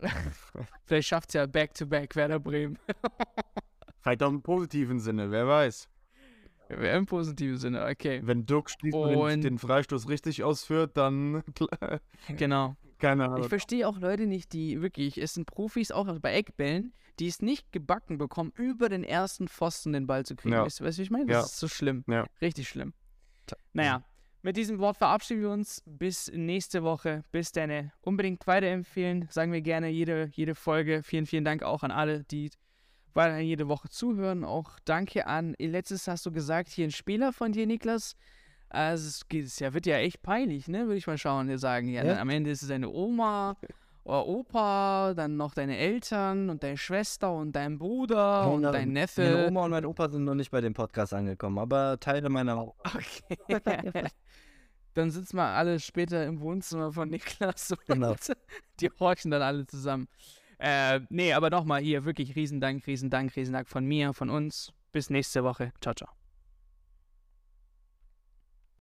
[0.83, 2.77] vielleicht schafft es ja Back-to-Back -back Werder Bremen.
[4.01, 5.87] vielleicht auch im positiven Sinne, wer weiß.
[6.69, 8.21] Im positiven Sinne, okay.
[8.23, 11.43] Wenn Dirk Schließmann den Freistoß richtig ausführt, dann.
[12.37, 12.75] genau.
[12.99, 13.41] Keine Ahnung.
[13.41, 17.41] Ich verstehe auch Leute nicht, die wirklich, es sind Profis, auch bei Eckbällen, die es
[17.41, 20.53] nicht gebacken bekommen, über den ersten Pfosten den Ball zu kriegen.
[20.53, 20.63] Ja.
[20.63, 21.25] Weißt du, was ich meine?
[21.25, 21.41] Das ja.
[21.41, 22.05] ist so schlimm.
[22.07, 22.25] Ja.
[22.41, 22.93] Richtig schlimm.
[23.73, 24.05] Naja,
[24.41, 25.83] mit diesem Wort verabschieden wir uns.
[25.85, 27.23] Bis nächste Woche.
[27.31, 27.91] Bis dann.
[28.01, 29.27] Unbedingt weiterempfehlen.
[29.29, 31.03] Sagen wir gerne jede, jede Folge.
[31.03, 32.51] Vielen, vielen Dank auch an alle, die
[33.15, 34.43] weiterhin jede Woche zuhören.
[34.43, 38.15] Auch danke an, letztes hast du gesagt, hier ein Spieler von dir, Niklas.
[38.69, 40.87] Also es, geht, es ja, wird ja echt peinlich, ne?
[40.87, 41.89] Würde ich mal schauen, dir sagen.
[41.89, 42.19] Ja, ja?
[42.19, 43.55] am Ende ist es deine Oma
[44.03, 48.91] oder Opa, dann noch deine Eltern und deine Schwester und dein Bruder und, und dein
[48.91, 49.21] Neffe.
[49.21, 52.73] Meine Oma und mein Opa sind noch nicht bei dem Podcast angekommen, aber Teile meiner.
[52.95, 54.09] Okay.
[54.93, 58.15] dann sitzen wir alle später im Wohnzimmer von Niklas und genau.
[58.79, 60.07] die horchen dann alle zusammen.
[60.59, 64.71] Äh, nee, aber nochmal hier wirklich Riesendank, Riesendank, Riesendank von mir, von uns.
[64.91, 65.73] Bis nächste Woche.
[65.81, 66.22] Ciao, ciao.